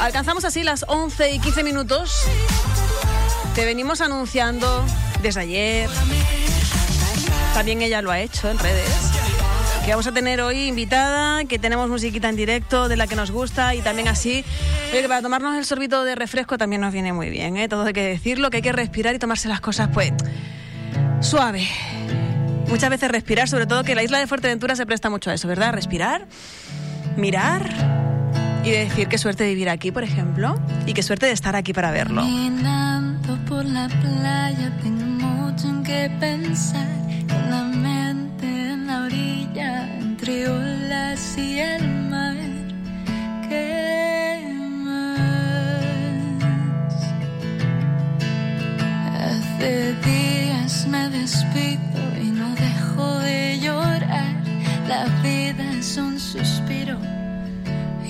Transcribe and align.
Alcanzamos 0.00 0.44
así 0.44 0.62
las 0.62 0.84
11 0.88 1.32
y 1.32 1.38
15 1.38 1.62
minutos. 1.62 2.24
Te 3.54 3.64
venimos 3.64 4.00
anunciando 4.00 4.84
desde 5.22 5.40
ayer. 5.40 5.90
También 7.54 7.82
ella 7.82 8.02
lo 8.02 8.10
ha 8.10 8.20
hecho 8.20 8.50
en 8.50 8.58
redes. 8.58 8.90
Que 9.84 9.90
vamos 9.90 10.06
a 10.06 10.12
tener 10.12 10.40
hoy 10.40 10.68
invitada, 10.68 11.44
que 11.44 11.58
tenemos 11.58 11.88
musiquita 11.88 12.28
en 12.28 12.36
directo 12.36 12.88
de 12.88 12.96
la 12.96 13.06
que 13.06 13.16
nos 13.16 13.30
gusta 13.30 13.74
y 13.74 13.80
también 13.80 14.08
así, 14.08 14.44
oye, 14.92 15.02
que 15.02 15.08
para 15.08 15.22
tomarnos 15.22 15.56
el 15.56 15.64
sorbito 15.64 16.04
de 16.04 16.14
refresco 16.14 16.58
también 16.58 16.82
nos 16.82 16.92
viene 16.92 17.12
muy 17.12 17.30
bien, 17.30 17.56
¿eh? 17.56 17.68
Todo 17.68 17.84
hay 17.84 17.92
que 17.92 18.04
decirlo, 18.04 18.50
que 18.50 18.58
hay 18.58 18.62
que 18.62 18.72
respirar 18.72 19.14
y 19.14 19.18
tomarse 19.18 19.48
las 19.48 19.60
cosas 19.60 19.88
pues 19.92 20.12
suave. 21.20 21.66
Muchas 22.68 22.90
veces 22.90 23.10
respirar, 23.10 23.48
sobre 23.48 23.66
todo 23.66 23.82
que 23.82 23.94
la 23.94 24.02
isla 24.02 24.18
de 24.18 24.26
Fuerteventura 24.26 24.76
se 24.76 24.86
presta 24.86 25.10
mucho 25.10 25.30
a 25.30 25.34
eso, 25.34 25.48
¿verdad? 25.48 25.72
Respirar, 25.72 26.28
mirar 27.16 27.62
y 28.64 28.70
decir 28.70 29.08
qué 29.08 29.18
suerte 29.18 29.44
de 29.44 29.50
vivir 29.50 29.68
aquí, 29.70 29.90
por 29.90 30.04
ejemplo, 30.04 30.54
y 30.86 30.92
qué 30.92 31.02
suerte 31.02 31.26
de 31.26 31.32
estar 31.32 31.56
aquí 31.56 31.72
para 31.72 31.90
verlo. 31.90 32.22
Caminando 32.22 33.38
por 33.48 33.64
la 33.64 33.88
playa 33.88 34.70
tengo 34.82 35.04
mucho 35.04 35.68
en 35.68 35.82
qué 35.82 36.10
pensar 36.20 36.86
con 37.28 37.50
la 37.50 37.62
mente 37.64 38.46
en 38.46 38.86
la 38.86 39.04
orilla 39.04 39.96
entre 39.98 40.48
olas 40.48 41.38
y 41.38 41.58
el 41.58 41.88
mar. 42.10 42.36
¿Qué 43.48 44.52
más? 44.84 45.18
Hace 49.16 49.94
días 50.04 50.86
me 50.86 51.08
despido 51.08 51.80
y 52.22 52.30
no 52.30 52.54
dejo 52.54 53.18
de 53.20 53.58
llorar. 53.60 53.79
La 54.90 55.04
vida 55.22 55.70
es 55.78 55.96
un 55.98 56.18
suspiro 56.18 56.98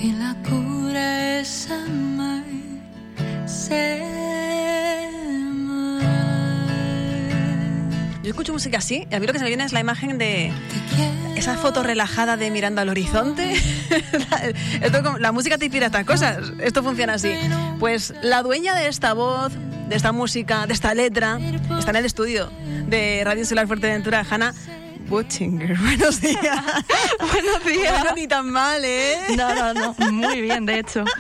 y 0.03 0.13
la 0.13 0.35
cura 0.49 1.39
es 1.39 1.71
amar. 1.71 2.43
Yo 8.23 8.31
escucho 8.31 8.55
música 8.55 8.79
así 8.79 9.07
y 9.11 9.15
a 9.15 9.21
mí 9.21 9.27
lo 9.27 9.35
que 9.35 9.39
se 9.41 9.45
me 9.45 9.51
viene 9.51 9.65
es 9.65 9.75
la 9.75 9.81
imagen 9.81 10.17
de 10.17 10.55
esa 11.37 11.59
foto 11.59 11.83
relajada 11.83 12.39
de 12.39 12.51
mirando 12.51 12.81
al 12.81 12.89
horizonte. 12.89 13.57
Esto 14.81 15.19
la 15.19 15.33
música 15.33 15.59
te 15.59 15.67
inspira 15.67 15.85
estas 15.85 16.07
cosas. 16.07 16.51
Esto 16.61 16.83
funciona 16.83 17.13
así. 17.13 17.35
Pues 17.79 18.15
la 18.23 18.43
dueña 18.43 18.75
de 18.75 18.89
esta 18.89 19.13
voz, 19.13 19.53
de 19.91 19.97
esta 19.97 20.13
música, 20.13 20.67
de 20.67 20.73
esta 20.73 20.95
letra, 20.95 21.39
está 21.79 21.91
en 21.91 21.97
el 21.97 22.07
estudio 22.07 22.51
de 22.87 23.21
Radio 23.23 23.45
Solar 23.45 23.67
Fuerteventura, 23.67 24.25
Hanna 24.31 24.55
Butchinger. 25.11 25.77
Buenos 25.81 26.21
días. 26.21 26.39
Buenos 27.19 27.65
días. 27.67 28.01
Bueno, 28.01 28.15
ni 28.15 28.29
tan 28.29 28.49
mal, 28.49 28.81
¿eh? 28.85 29.17
No, 29.37 29.53
no, 29.55 29.75
no, 29.75 30.13
muy 30.13 30.41
bien, 30.41 30.65
de 30.65 30.79
hecho. 30.79 31.05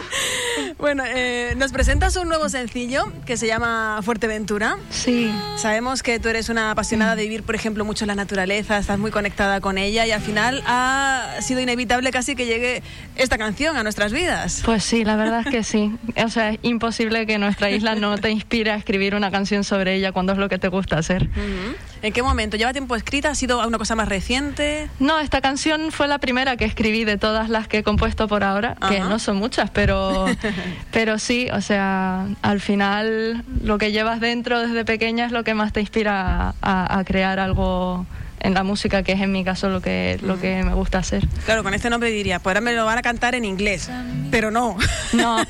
Bueno, 0.79 1.03
eh, 1.07 1.55
nos 1.59 1.73
presentas 1.73 2.17
un 2.17 2.29
nuevo 2.29 2.49
sencillo 2.49 3.13
que 3.27 3.37
se 3.37 3.47
llama 3.47 4.01
Fuerteventura. 4.03 4.79
Sí, 4.89 5.31
Sabemos 5.57 6.03
que 6.03 6.19
tú 6.19 6.29
eres 6.29 6.49
una 6.49 6.71
apasionada 6.71 7.17
de 7.17 7.23
vivir, 7.25 7.43
por 7.43 7.55
ejemplo, 7.55 7.85
mucho 7.85 8.07
la 8.07 8.15
naturaleza, 8.15 8.79
estás 8.79 8.99
muy 8.99 9.11
conectada 9.11 9.61
con 9.61 9.77
ella 9.77 10.07
y 10.07 10.11
al 10.11 10.23
final 10.23 10.63
ha 10.67 11.35
sido 11.41 11.61
inevitable 11.61 12.11
casi 12.11 12.35
que 12.35 12.47
llegue 12.47 12.83
esta 13.17 13.37
canción 13.37 13.77
a 13.77 13.83
nuestras 13.83 14.13
vidas. 14.13 14.63
pues 14.65 14.83
sí, 14.85 15.05
la 15.05 15.17
verdad 15.17 15.41
es 15.45 15.49
que 15.49 15.65
sí. 15.65 15.93
O 16.25 16.29
sea, 16.29 16.51
es 16.51 16.59
imposible 16.63 17.27
que 17.27 17.39
nuestra 17.39 17.71
isla 17.71 17.95
no 17.95 18.17
te 18.17 18.31
inspire 18.31 18.71
a 18.71 18.77
escribir 18.77 19.15
una 19.15 19.31
canción 19.31 19.65
sobre 19.65 19.97
ella 19.97 20.13
cuando 20.13 20.33
es 20.33 20.39
lo 20.39 20.49
que 20.49 20.59
te 20.59 20.69
gusta 20.69 20.97
hacer. 20.99 21.25
Ujú. 21.25 21.77
¿En 22.03 22.13
qué 22.13 22.23
momento? 22.23 22.57
¿Lleva 22.57 22.73
tiempo 22.73 22.97
escrita? 22.97 23.31
¿Ha 23.31 23.35
sido 23.35 23.67
una 23.67 23.79
cosa 23.79 23.95
más 23.95 24.09
reciente? 24.09 24.89
No, 24.99 25.21
esta 25.21 25.41
canción 25.41 25.93
fue 25.93 26.09
la 26.09 26.19
primera 26.19 26.57
que 26.57 26.65
escribí 26.65 27.05
de 27.05 27.19
todas 27.19 27.49
las 27.49 27.69
que 27.69 27.79
he 27.79 27.83
compuesto 27.83 28.27
por 28.29 28.43
ahora, 28.43 28.77
que 28.89 29.01
no 29.01 29.19
son 29.19 29.37
muchas, 29.37 29.71
pero, 29.71 30.27
pero 30.93 31.19
sí, 31.19 31.49
o 31.53 31.61
sea, 31.61 32.27
al 32.43 32.61
final 32.61 33.45
lo 33.63 33.79
que 33.79 33.93
llevas 33.93 34.21
dentro 34.21 34.61
desde 34.61 34.85
pequeña 34.85 35.27
es 35.27 35.33
lo 35.33 35.45
que 35.45 35.55
más 35.55 35.73
te 35.73 35.81
inspira 35.81 36.55
a, 36.63 36.99
a 36.99 37.05
crear 37.05 37.39
algo 37.39 38.07
en 38.41 38.55
la 38.55 38.63
música, 38.63 39.03
que 39.03 39.13
es 39.13 39.21
en 39.21 39.33
mi 39.33 39.45
caso 39.45 39.69
lo 39.69 39.81
que, 39.81 40.19
lo 40.23 40.41
que 40.41 40.63
me 40.63 40.75
gusta 40.75 40.99
hacer. 40.99 41.27
Claro, 41.45 41.63
con 41.63 41.75
este 41.75 41.91
nombre 41.91 42.11
diría, 42.11 42.39
pues 42.39 42.53
ahora 42.53 42.61
me 42.61 42.73
lo 42.75 42.85
van 42.85 42.99
a 42.99 43.03
cantar 43.03 43.35
en 43.35 43.45
inglés, 43.45 43.91
pero 44.31 44.51
no. 44.51 44.77
No, 45.13 45.45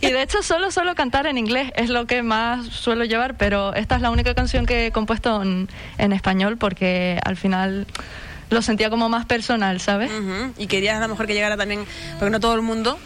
y 0.00 0.12
de 0.12 0.22
hecho 0.22 0.40
solo 0.42 0.70
solo 0.70 0.94
cantar 0.94 1.26
en 1.26 1.36
inglés 1.36 1.72
es 1.74 1.90
lo 1.90 2.06
que 2.06 2.22
más 2.22 2.66
suelo 2.66 3.04
llevar, 3.04 3.36
pero 3.36 3.74
esta 3.74 3.96
es 3.96 4.02
la 4.02 4.10
única 4.10 4.34
canción 4.34 4.66
que 4.66 4.86
he 4.86 4.92
compuesto 4.92 5.42
en, 5.42 5.68
en 5.98 6.12
español 6.12 6.56
porque 6.56 7.18
al 7.24 7.36
final 7.36 7.86
lo 8.50 8.62
sentía 8.62 8.88
como 8.88 9.08
más 9.08 9.26
personal, 9.26 9.80
¿sabes? 9.80 10.10
Ujú. 10.12 10.52
Y 10.58 10.66
querías 10.68 10.98
a 10.98 11.00
lo 11.00 11.08
mejor 11.08 11.26
que 11.26 11.34
llegara 11.34 11.56
también, 11.56 11.84
porque 12.18 12.30
no 12.30 12.40
todo 12.40 12.54
el 12.54 12.62
mundo 12.62 12.98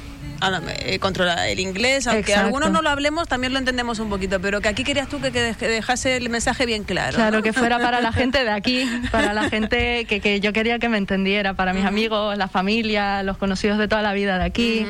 eh, 0.78 0.98
controla 0.98 1.48
el 1.48 1.60
inglés, 1.60 2.06
aunque 2.06 2.32
Exacto. 2.32 2.46
algunos 2.46 2.70
no 2.70 2.82
lo 2.82 2.90
hablemos, 2.90 3.28
también 3.28 3.52
lo 3.52 3.58
entendemos 3.58 3.98
un 3.98 4.10
poquito, 4.10 4.40
pero 4.40 4.60
que 4.60 4.68
aquí 4.68 4.84
querías 4.84 5.08
tú 5.08 5.20
que, 5.20 5.32
que 5.32 5.52
dej- 5.52 5.56
dejase 5.68 6.16
el 6.16 6.28
mensaje 6.30 6.66
bien 6.66 6.84
claro. 6.84 7.14
Claro, 7.16 7.38
¿no? 7.38 7.42
que 7.42 7.52
fuera 7.52 7.78
para 7.78 8.00
la 8.00 8.12
gente 8.12 8.44
de 8.44 8.50
aquí, 8.50 8.84
para 9.12 9.32
la 9.32 9.48
gente 9.48 10.04
que, 10.06 10.20
que 10.20 10.40
yo 10.40 10.52
quería 10.52 10.78
que 10.78 10.88
me 10.88 10.98
entendiera, 10.98 11.54
para 11.54 11.72
mis 11.72 11.84
amigos, 11.84 12.36
la 12.36 12.48
familia, 12.48 13.22
los 13.22 13.36
conocidos 13.38 13.78
de 13.78 13.88
toda 13.88 14.02
la 14.02 14.12
vida 14.12 14.38
de 14.38 14.44
aquí. 14.44 14.86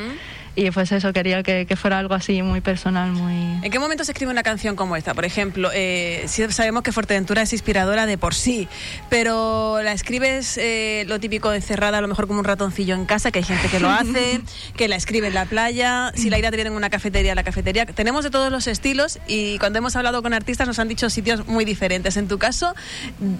Y 0.57 0.71
pues 0.71 0.93
eso, 0.93 1.13
quería 1.13 1.43
que, 1.43 1.67
que 1.67 1.77
fuera 1.77 1.99
algo 1.99 2.15
así 2.15 2.41
muy 2.43 2.61
personal, 2.61 3.11
muy... 3.11 3.35
¿En 3.65 3.73
qué 3.73 3.79
momento 3.81 4.05
se 4.05 4.13
escribe 4.13 4.31
una 4.31 4.45
canción 4.45 4.77
como 4.77 4.95
esta? 4.95 5.13
Por 5.13 5.25
ejemplo, 5.25 5.71
eh, 5.75 6.25
sí 6.29 6.45
sabemos 6.51 6.83
que 6.83 6.93
Fuerteventura 6.93 7.43
es 7.43 7.53
inspiradora 7.53 8.07
de 8.07 8.19
por 8.19 8.35
sí, 8.35 8.69
pero 9.11 9.83
la 9.83 9.93
escribes 9.93 10.57
eh, 10.59 11.05
lo 11.09 11.19
típico 11.19 11.53
encerrada, 11.53 11.99
a 11.99 12.01
lo 12.01 12.07
mejor 12.07 12.29
como 12.29 12.39
un 12.39 12.45
ratoncillo 12.45 12.95
en 12.95 13.05
casa, 13.05 13.33
que 13.33 13.41
hay 13.41 13.45
gente 13.45 13.69
que 13.69 13.81
lo 13.81 13.91
hace, 13.91 14.43
que 14.77 14.87
la 14.87 14.95
escribe 14.95 15.27
en 15.27 15.35
la 15.35 15.47
playa, 15.47 16.13
si 16.15 16.31
la 16.31 16.39
idea 16.39 16.51
te 16.51 16.57
viene 16.57 16.71
en 16.71 16.77
una 16.77 16.91
cafetería, 16.91 17.35
la 17.35 17.43
cafetería. 17.43 17.87
Tenemos 17.87 18.23
de 18.23 18.31
todos 18.31 18.53
los 18.53 18.69
estilos 18.69 19.19
y 19.27 19.59
cuando 19.59 19.79
hemos 19.81 19.97
hablado 19.97 20.23
con 20.23 20.35
artistas 20.35 20.69
nos 20.69 20.79
han 20.79 20.87
dicho 20.87 21.11
sitios 21.11 21.49
muy 21.49 21.65
diferentes. 21.65 22.17
En 22.17 22.29
tu 22.29 22.39
caso, 22.39 22.75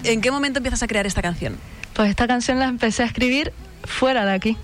¿en 0.03 0.19
qué 0.19 0.31
momento 0.31 0.59
empiezas 0.59 0.83
a 0.83 0.87
crear 0.87 1.05
esta 1.05 1.21
canción? 1.21 1.57
Pues 1.93 2.09
esta 2.09 2.27
canción 2.27 2.59
la 2.59 2.65
empecé 2.65 3.03
a 3.03 3.05
escribir 3.05 3.53
fuera 3.85 4.25
de 4.25 4.33
aquí. 4.33 4.57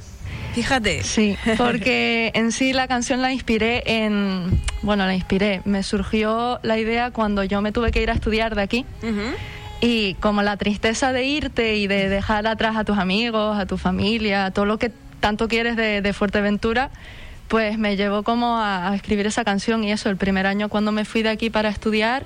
Fíjate. 0.53 1.03
Sí, 1.03 1.37
porque 1.57 2.31
en 2.33 2.51
sí 2.51 2.73
la 2.73 2.87
canción 2.87 3.21
la 3.21 3.31
inspiré 3.31 3.83
en... 3.85 4.59
Bueno, 4.81 5.05
la 5.05 5.15
inspiré. 5.15 5.61
Me 5.65 5.83
surgió 5.83 6.59
la 6.63 6.77
idea 6.77 7.11
cuando 7.11 7.43
yo 7.43 7.61
me 7.61 7.71
tuve 7.71 7.91
que 7.91 8.01
ir 8.01 8.09
a 8.09 8.13
estudiar 8.13 8.55
de 8.55 8.61
aquí. 8.61 8.85
Y 9.79 10.15
como 10.15 10.43
la 10.43 10.57
tristeza 10.57 11.11
de 11.13 11.25
irte 11.25 11.75
y 11.75 11.87
de 11.87 12.09
dejar 12.09 12.45
atrás 12.47 12.75
a 12.75 12.83
tus 12.83 12.97
amigos, 12.97 13.57
a 13.57 13.65
tu 13.65 13.77
familia, 13.77 14.45
a 14.45 14.51
todo 14.51 14.65
lo 14.65 14.77
que 14.77 14.91
tanto 15.19 15.47
quieres 15.47 15.75
de, 15.75 16.01
de 16.01 16.13
Fuerteventura, 16.13 16.91
pues 17.47 17.77
me 17.77 17.95
llevó 17.95 18.23
como 18.23 18.57
a, 18.57 18.89
a 18.89 18.95
escribir 18.95 19.27
esa 19.27 19.43
canción 19.43 19.83
y 19.83 19.91
eso, 19.91 20.09
el 20.09 20.17
primer 20.17 20.47
año 20.47 20.69
cuando 20.69 20.91
me 20.91 21.05
fui 21.05 21.23
de 21.23 21.29
aquí 21.29 21.49
para 21.49 21.69
estudiar, 21.69 22.25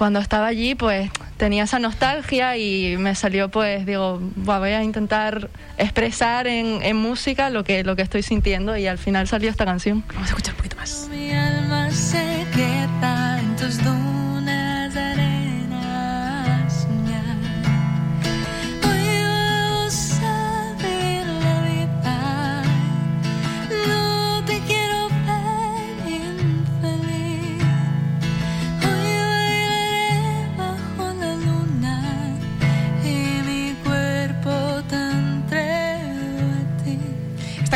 cuando 0.00 0.18
estaba 0.18 0.46
allí, 0.46 0.74
pues 0.74 1.10
tenía 1.36 1.64
esa 1.64 1.78
nostalgia 1.78 2.56
y 2.56 2.96
me 2.96 3.14
salió, 3.14 3.50
pues 3.50 3.84
digo, 3.84 4.18
"Buah, 4.34 4.58
voy 4.58 4.70
a 4.70 4.82
intentar 4.82 5.50
expresar 5.76 6.46
en, 6.46 6.96
música 6.96 7.50
lo 7.50 7.64
que, 7.64 7.84
lo 7.84 7.96
que 7.96 8.00
estoy 8.00 8.22
sintiendo 8.22 8.78
y 8.78 8.86
al 8.86 8.96
final 8.96 9.28
salió 9.28 9.50
esta 9.50 9.66
canción. 9.66 10.02
Vamos 10.14 10.22
a 10.22 10.30
escuchar 10.30 10.54
un 10.54 10.56
poquito 10.56 10.76
más. 10.76 11.06
Mi 11.10 11.32
alma 11.32 11.90
se 11.90 12.46
queda 12.54 13.40
en 13.40 13.56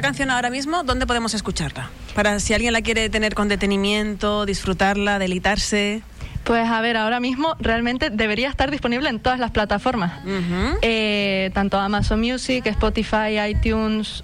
canción 0.04 0.30
ahora 0.30 0.50
mismo, 0.50 0.82
¿dónde 0.84 1.06
podemos 1.06 1.34
escucharla? 1.34 1.90
Para 2.14 2.38
si 2.40 2.52
alguien 2.54 2.72
la 2.72 2.82
quiere 2.82 3.08
tener 3.08 3.34
con 3.34 3.48
detenimiento, 3.48 4.44
disfrutarla, 4.46 5.18
deleitarse. 5.18 6.02
Pues 6.44 6.68
a 6.68 6.80
ver, 6.82 6.96
ahora 6.98 7.20
mismo 7.20 7.56
realmente 7.58 8.10
debería 8.10 8.50
estar 8.50 8.70
disponible 8.70 9.08
en 9.08 9.18
todas 9.18 9.38
las 9.38 9.50
plataformas. 9.50 10.12
Eh, 10.82 11.50
tanto 11.54 11.78
Amazon 11.78 12.20
Music, 12.20 12.66
Spotify, 12.66 13.38
iTunes, 13.48 14.22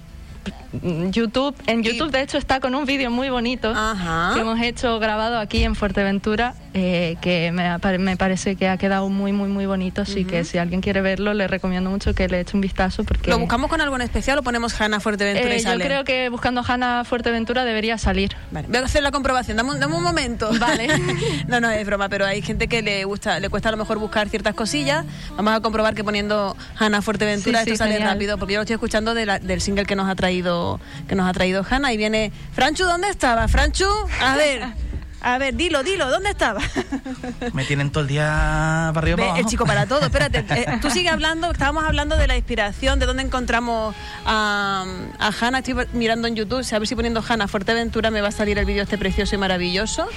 YouTube. 1.11 1.55
En 1.67 1.81
Y- 1.81 1.83
YouTube, 1.83 2.11
de 2.11 2.21
hecho, 2.21 2.37
está 2.37 2.59
con 2.59 2.75
un 2.75 2.85
vídeo 2.85 3.09
muy 3.11 3.29
bonito 3.29 3.73
Ajá. 3.75 4.31
que 4.35 4.41
hemos 4.41 4.59
hecho 4.61 4.99
grabado 4.99 5.39
aquí 5.39 5.63
en 5.63 5.75
Fuerteventura 5.75 6.53
eh, 6.73 7.17
que 7.21 7.51
me, 7.51 7.77
me, 7.97 8.17
parece 8.17 8.55
que 8.55 8.69
ha 8.69 8.77
quedado 8.77 9.09
muy, 9.09 9.33
muy, 9.33 9.49
muy 9.49 9.65
bonito. 9.65 10.03
Así 10.03 10.23
que 10.23 10.45
si 10.45 10.57
alguien 10.57 10.79
quiere 10.81 11.01
verlo, 11.01 11.33
le 11.33 11.47
recomiendo 11.47 11.89
mucho 11.89 12.13
que 12.13 12.27
le 12.29 12.39
eche 12.39 12.55
un 12.55 12.61
vistazo. 12.61 13.03
porque 13.03 13.29
¿Lo 13.29 13.37
buscamos 13.39 13.69
con 13.69 13.81
algo 13.81 13.95
en 13.95 14.03
especial 14.03 14.37
o 14.39 14.43
ponemos 14.43 14.79
Hanna 14.79 14.99
Fuerteventura 14.99 15.53
y 15.53 15.59
eh, 15.59 15.63
Yo 15.63 15.79
creo 15.79 16.03
que 16.05 16.29
buscando 16.29 16.63
Hanna 16.65 17.03
Fuerteventura 17.03 17.65
debería 17.65 17.97
salir. 17.97 18.35
Vale, 18.51 18.67
voy 18.69 18.77
a 18.77 18.85
hacer 18.85 19.03
la 19.03 19.11
comprobación. 19.11 19.57
Dame 19.57 19.71
un, 19.71 19.79
dame 19.79 19.95
un 19.95 20.03
momento. 20.03 20.49
Vale. 20.59 20.87
no, 21.47 21.59
no, 21.59 21.69
es 21.69 21.85
broma, 21.85 22.07
pero 22.07 22.25
hay 22.25 22.41
gente 22.41 22.67
que 22.67 22.81
le 22.81 23.03
gusta 23.03 23.39
le 23.39 23.49
cuesta 23.49 23.69
a 23.69 23.71
lo 23.71 23.77
mejor 23.77 23.99
buscar 23.99 24.29
ciertas 24.29 24.55
cosillas. 24.55 25.05
Vamos 25.35 25.53
a 25.53 25.59
comprobar 25.59 25.93
que 25.93 26.03
poniendo 26.03 26.55
Hanna 26.77 27.01
Fuerteventura 27.01 27.61
esto 27.61 27.75
sale 27.75 27.99
rápido, 27.99 28.37
porque 28.37 28.53
yo 28.53 28.59
lo 28.59 28.63
estoy 28.63 28.75
escuchando 28.75 29.13
del 29.13 29.61
single 29.61 29.85
que 29.85 29.95
nos 29.95 30.09
ha 30.09 30.15
traído 30.15 30.79
que 31.07 31.15
nos 31.15 31.27
ha 31.27 31.33
traído 31.33 31.65
Hanna 31.69 31.91
y 31.91 31.97
viene 31.97 32.31
Franchu, 32.53 32.85
¿dónde 32.85 33.09
estaba? 33.09 33.47
Franchu, 33.47 33.87
a 34.21 34.35
ver. 34.37 34.63
A 35.23 35.37
ver, 35.37 35.55
dilo, 35.55 35.83
dilo, 35.83 36.09
¿dónde 36.09 36.31
estaba? 36.31 36.61
Me 37.53 37.63
tienen 37.65 37.91
todo 37.91 38.01
el 38.03 38.07
día 38.07 38.91
para 38.93 38.99
arriba 38.99 39.37
El 39.37 39.45
chico 39.45 39.65
para 39.65 39.85
todo, 39.85 40.05
espérate. 40.05 40.45
Eh, 40.51 40.79
tú 40.81 40.89
sigue 40.89 41.09
hablando, 41.09 41.49
estábamos 41.51 41.85
hablando 41.85 42.17
de 42.17 42.27
la 42.27 42.35
inspiración, 42.35 42.99
de 42.99 43.05
dónde 43.05 43.23
encontramos 43.23 43.95
a, 44.25 44.85
a 45.17 45.31
Hanna. 45.39 45.59
Estoy 45.59 45.87
mirando 45.93 46.27
en 46.27 46.35
YouTube, 46.35 46.65
a 46.71 46.79
ver 46.79 46.87
si 46.87 46.95
poniendo 46.95 47.23
Hanna 47.27 47.47
Fuerteventura 47.47 48.11
me 48.11 48.21
va 48.21 48.27
a 48.27 48.31
salir 48.31 48.57
el 48.57 48.65
vídeo 48.65 48.83
este 48.83 48.97
precioso 48.97 49.35
y 49.35 49.37
maravilloso. 49.37 50.07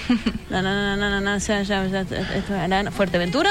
Fuerteventura. 2.90 3.50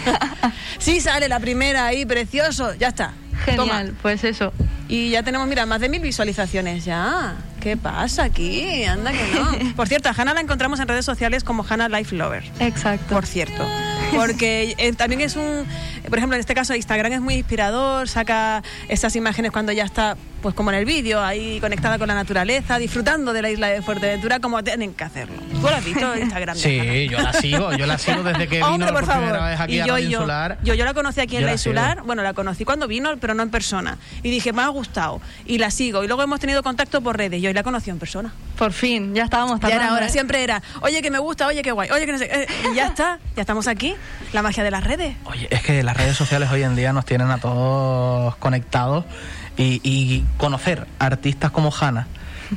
sí, 0.78 1.00
sale 1.00 1.28
la 1.28 1.40
primera 1.40 1.86
ahí, 1.86 2.04
precioso. 2.04 2.74
Ya 2.74 2.88
está. 2.88 3.14
Genial, 3.44 3.94
pues 4.02 4.24
eso. 4.24 4.52
Y 4.88 5.10
ya 5.10 5.22
tenemos, 5.22 5.48
mira, 5.48 5.66
más 5.66 5.80
de 5.80 5.88
mil 5.88 6.00
visualizaciones 6.00 6.84
ya. 6.84 7.34
¿Qué 7.64 7.78
pasa 7.78 8.24
aquí? 8.24 8.84
Anda 8.84 9.10
que 9.10 9.24
no. 9.34 9.74
Por 9.76 9.88
cierto, 9.88 10.10
a 10.10 10.12
Hannah 10.12 10.34
la 10.34 10.42
encontramos 10.42 10.80
en 10.80 10.86
redes 10.86 11.06
sociales 11.06 11.44
como 11.44 11.64
Hannah 11.66 11.88
Life 11.88 12.14
Lover. 12.14 12.44
Exacto. 12.60 13.14
Por 13.14 13.24
cierto. 13.24 13.66
Porque 14.14 14.74
eh, 14.76 14.92
también 14.92 15.22
es 15.22 15.34
un, 15.34 15.66
por 16.06 16.18
ejemplo, 16.18 16.36
en 16.36 16.40
este 16.40 16.54
caso 16.54 16.74
Instagram 16.74 17.14
es 17.14 17.20
muy 17.22 17.36
inspirador, 17.36 18.06
saca 18.06 18.62
esas 18.90 19.16
imágenes 19.16 19.50
cuando 19.50 19.72
ya 19.72 19.84
está, 19.84 20.18
pues 20.44 20.54
como 20.54 20.70
en 20.70 20.76
el 20.76 20.84
vídeo, 20.84 21.24
ahí 21.24 21.58
conectada 21.58 21.98
con 21.98 22.06
la 22.06 22.12
naturaleza, 22.12 22.78
disfrutando 22.78 23.32
de 23.32 23.40
la 23.40 23.48
isla 23.48 23.68
de 23.68 23.80
Fuerteventura 23.80 24.40
como 24.40 24.62
tienen 24.62 24.92
que 24.92 25.02
hacerlo. 25.02 25.36
¿Tú 25.50 25.62
lo 25.62 25.70
has 25.70 25.82
visto 25.82 26.16
Instagram? 26.20 26.54
sí, 26.54 27.08
yo 27.08 27.18
la 27.18 27.32
sigo, 27.32 27.72
yo 27.72 27.86
la 27.86 27.96
sigo 27.96 28.22
desde 28.22 28.46
que 28.46 28.56
vino 28.56 28.86
por, 28.88 29.06
primera 29.06 29.46
vez 29.46 29.58
aquí 29.58 29.80
a 29.80 29.86
yo, 29.86 29.98
Insular. 29.98 30.58
Yo, 30.62 30.74
yo 30.74 30.84
la 30.84 30.92
conocí 30.92 31.22
aquí 31.22 31.38
en 31.38 31.46
la 31.46 31.52
Insular, 31.52 32.02
bueno, 32.02 32.22
la 32.22 32.34
conocí 32.34 32.66
cuando 32.66 32.86
vino, 32.86 33.16
pero 33.18 33.32
no 33.32 33.42
en 33.42 33.48
persona. 33.48 33.96
Y 34.22 34.28
dije, 34.28 34.52
me 34.52 34.60
ha 34.60 34.68
gustado. 34.68 35.22
Y 35.46 35.56
la 35.56 35.70
sigo. 35.70 36.04
Y 36.04 36.08
luego 36.08 36.22
hemos 36.22 36.40
tenido 36.40 36.62
contacto 36.62 37.00
por 37.00 37.16
redes. 37.16 37.40
Yo 37.40 37.50
la 37.50 37.62
conocí 37.62 37.88
en 37.88 37.98
persona. 37.98 38.30
Por 38.58 38.74
fin, 38.74 39.14
ya 39.14 39.24
estábamos 39.24 39.60
tardando. 39.60 39.80
Ya 39.80 39.86
era 39.86 39.94
ahora, 39.94 40.06
¿eh? 40.08 40.10
siempre 40.10 40.44
era, 40.44 40.62
oye, 40.82 41.00
que 41.00 41.10
me 41.10 41.20
gusta, 41.20 41.46
oye, 41.46 41.62
qué 41.62 41.72
guay, 41.72 41.88
oye, 41.90 42.04
que 42.04 42.12
no 42.12 42.18
sé. 42.18 42.28
Eh, 42.30 42.46
y 42.70 42.76
ya 42.76 42.88
está, 42.88 43.18
ya 43.34 43.40
estamos 43.40 43.66
aquí. 43.66 43.94
La 44.34 44.42
magia 44.42 44.62
de 44.62 44.70
las 44.70 44.84
redes. 44.84 45.16
Oye, 45.24 45.48
es 45.50 45.62
que 45.62 45.82
las 45.82 45.96
redes 45.96 46.18
sociales 46.18 46.50
hoy 46.52 46.64
en 46.64 46.76
día 46.76 46.92
nos 46.92 47.06
tienen 47.06 47.30
a 47.30 47.38
todos 47.38 48.36
conectados 48.36 49.06
y, 49.56 49.80
y 49.82 50.24
conocer 50.38 50.86
artistas 50.98 51.50
como 51.50 51.72
Hanna 51.72 52.06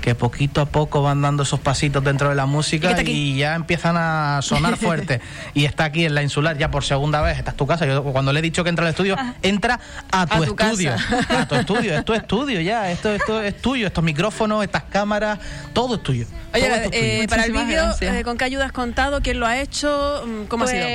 que 0.02 0.16
poquito 0.16 0.62
a 0.62 0.66
poco 0.66 1.02
van 1.02 1.22
dando 1.22 1.44
esos 1.44 1.60
pasitos 1.60 2.04
dentro 2.04 2.30
de 2.30 2.36
la 2.36 2.46
música 2.46 3.02
y, 3.04 3.38
ya 3.38 3.56
empiezan 3.56 3.96
a 3.98 4.40
sonar 4.42 4.78
fuerte. 4.78 5.22
y 5.54 5.66
está 5.66 5.86
aquí 5.86 6.06
en 6.06 6.16
la 6.16 6.24
insular 6.24 6.58
ya 6.58 6.72
por 6.72 6.84
segunda 6.84 7.22
vez, 7.22 7.38
esta 7.38 7.52
es 7.52 7.58
tu 7.58 7.68
casa. 7.68 7.86
Yo 7.86 8.04
cuando 8.04 8.34
le 8.34 8.40
he 8.40 8.42
dicho 8.42 8.64
que 8.64 8.70
entra 8.70 8.86
al 8.86 8.92
estudio, 8.92 9.16
entra 9.42 9.80
a 10.12 10.26
tu, 10.28 10.44
estudio. 10.44 10.96
A 11.30 11.48
tu 11.48 11.56
estudio, 11.56 11.96
es 11.96 12.06
tu 12.06 12.14
estudio 12.14 12.62
ya, 12.62 12.92
esto, 12.92 13.14
esto 13.14 13.42
es 13.42 13.60
tuyo, 13.62 13.88
estos 13.88 14.04
micrófonos, 14.04 14.64
estas 14.64 14.84
cámaras, 14.84 15.40
todo 15.74 15.96
es 15.96 16.04
tuyo. 16.04 16.26
Oye, 16.54 16.90
eh, 16.92 17.28
para 17.30 17.46
el 17.46 17.52
vídeo, 17.52 17.84
eh, 18.02 18.24
¿con 18.24 18.38
qué 18.38 18.46
ayuda 18.46 18.66
has 18.66 18.72
contado? 18.72 19.22
¿Quién 19.22 19.40
lo 19.40 19.46
ha 19.46 19.60
hecho? 19.60 20.24
Mm, 20.26 20.46
¿Cómo 20.46 20.64
ha 20.64 20.68
sido? 20.68 20.86